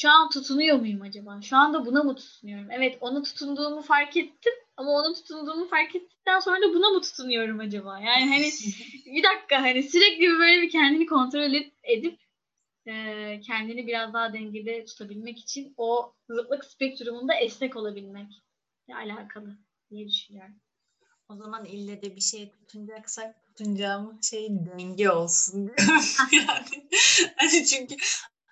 [0.00, 1.42] şu an tutunuyor muyum acaba?
[1.42, 2.70] Şu anda buna mı tutunuyorum?
[2.70, 7.60] Evet onu tutunduğumu fark ettim ama onu tutunduğumu fark ettikten sonra da buna mı tutunuyorum
[7.60, 7.98] acaba?
[7.98, 8.50] Yani hani
[9.06, 12.20] bir dakika hani sürekli böyle bir kendini kontrol edip
[12.86, 18.32] e, kendini biraz daha dengede tutabilmek için o zıtlık spektrumunda esnek olabilmek
[18.88, 19.58] ile alakalı
[19.90, 20.54] diye düşünüyorum.
[21.28, 25.72] O zaman ille de bir şey tutunacaksak tutunacağım şey denge olsun.
[26.32, 26.88] yani,
[27.36, 27.96] hani çünkü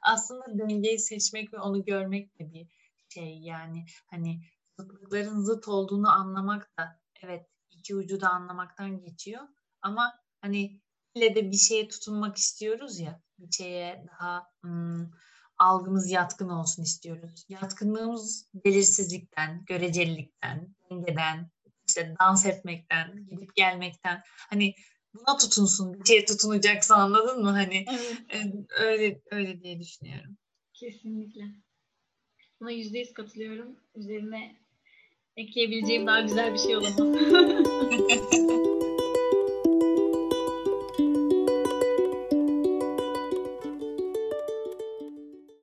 [0.07, 2.69] aslında dengeyi seçmek ve onu görmek de bir
[3.09, 4.41] şey yani hani
[4.79, 9.43] zıtlıkların zıt olduğunu anlamak da evet iki ucu da anlamaktan geçiyor
[9.83, 10.81] ama hani
[11.15, 15.11] ille de bir şeye tutunmak istiyoruz ya bir şeye daha ım,
[15.59, 17.45] algımız yatkın olsun istiyoruz.
[17.49, 21.51] Yatkınlığımız belirsizlikten, görecelilikten, dengeden,
[21.89, 24.23] işte dans etmekten, gidip gelmekten.
[24.25, 24.75] Hani
[25.19, 27.51] buna tutunsun, bir şeye tutunacaksa anladın mı?
[27.51, 27.85] Hani
[28.29, 28.55] evet.
[28.81, 30.37] öyle öyle diye düşünüyorum.
[30.75, 31.45] Kesinlikle.
[32.61, 33.77] Buna yüzde yüz katılıyorum.
[33.95, 34.57] Üzerine
[35.37, 36.97] ekleyebileceğim daha güzel bir şey olamaz.